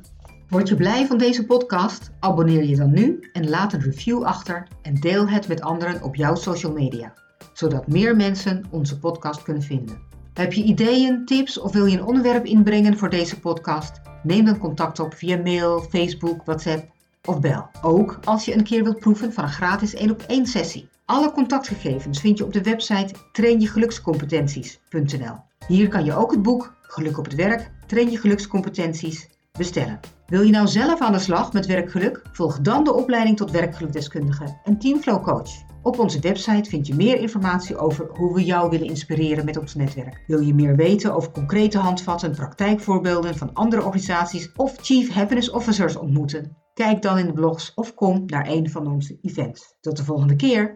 Word 0.50 0.68
je 0.68 0.76
blij 0.76 1.06
van 1.06 1.18
deze 1.18 1.46
podcast? 1.46 2.12
Abonneer 2.20 2.64
je 2.64 2.76
dan 2.76 2.92
nu 2.92 3.30
en 3.34 3.50
laat 3.50 3.74
een 3.74 3.82
review 3.82 4.24
achter 4.24 4.68
en 4.82 4.96
deel 4.96 5.30
het 5.30 5.48
met 5.48 5.62
anderen 5.62 6.04
op 6.04 6.16
jouw 6.16 6.36
social 6.36 6.72
media, 6.72 7.14
zodat 7.54 7.88
meer 7.88 8.16
mensen 8.16 8.66
onze 8.70 9.00
podcast 9.00 9.44
kunnen 9.44 9.64
vinden. 9.64 10.02
Heb 10.34 10.54
je 10.54 10.64
ideeën, 10.64 11.26
tips 11.26 11.60
of 11.60 11.72
wil 11.72 11.86
je 11.86 11.98
een 11.98 12.06
onderwerp 12.06 12.46
inbrengen 12.46 12.98
voor 12.98 13.10
deze 13.10 13.40
podcast? 13.40 14.02
Neem 14.24 14.46
dan 14.46 14.58
contact 14.58 15.00
op 15.00 15.14
via 15.14 15.38
mail, 15.38 15.80
Facebook, 15.80 16.46
WhatsApp 16.46 16.92
of 17.26 17.40
bel. 17.40 17.70
Ook 17.82 18.20
als 18.24 18.46
je 18.46 18.54
een 18.54 18.64
keer 18.64 18.84
wilt 18.84 19.00
proeven 19.00 19.34
van 19.34 19.44
een 19.44 19.50
gratis 19.50 19.94
1 19.94 20.12
op 20.12 20.24
1 20.28 20.46
sessie. 20.46 20.90
Alle 21.06 21.32
contactgegevens 21.32 22.20
vind 22.20 22.38
je 22.38 22.44
op 22.44 22.54
de 22.54 22.62
website 22.62 23.14
trainjegelukscompetenties.nl. 23.32 25.36
Hier 25.68 25.88
kan 25.88 26.06
je 26.06 26.16
ook 26.16 26.32
het 26.32 26.42
boek 26.42 26.76
Geluk 26.96 27.18
op 27.18 27.26
het 27.26 27.36
werk, 27.36 27.72
train 27.86 28.12
je 28.12 28.18
gelukscompetenties 28.18 29.30
bestellen. 29.58 30.00
Wil 30.26 30.42
je 30.42 30.52
nou 30.52 30.68
zelf 30.68 31.02
aan 31.02 31.12
de 31.12 31.20
slag 31.20 31.54
met 31.54 31.66
werkgeluk? 31.66 32.22
Volg 32.32 32.60
dan 32.60 32.84
de 32.84 32.94
opleiding 32.94 33.38
tot 33.38 33.52
werkgelukdeskundige 33.52 34.60
en 34.64 34.78
Teamflow 34.78 35.24
Coach. 35.24 35.52
Op 35.82 36.00
onze 36.00 36.20
website 36.20 36.70
vind 36.70 36.88
je 36.88 36.96
meer 36.96 37.20
informatie 37.20 37.78
over 37.78 38.10
hoe 38.14 38.34
we 38.34 38.44
jou 38.44 38.70
willen 38.70 38.88
inspireren 38.88 39.46
met 39.46 39.58
ons 39.58 39.76
netwerk. 39.76 40.24
Wil 40.28 40.40
je 40.40 40.54
meer 40.54 40.76
weten 40.76 41.14
over 41.14 41.32
concrete 41.32 41.78
handvatten, 41.78 42.32
praktijkvoorbeelden 42.32 43.36
van 43.38 43.54
andere 43.54 43.84
organisaties 43.84 44.52
of 44.56 44.76
Chief 44.82 45.14
Happiness 45.14 45.50
Officers 45.50 45.96
ontmoeten? 45.96 46.58
Kijk 46.74 47.02
dan 47.02 47.18
in 47.18 47.26
de 47.26 47.34
blogs 47.34 47.74
of 47.74 47.94
kom 47.94 48.24
naar 48.26 48.48
een 48.48 48.70
van 48.70 48.88
onze 48.88 49.18
events. 49.22 49.76
Tot 49.82 49.98
de 49.98 50.04
volgende 50.04 50.36
keer! 50.36 50.74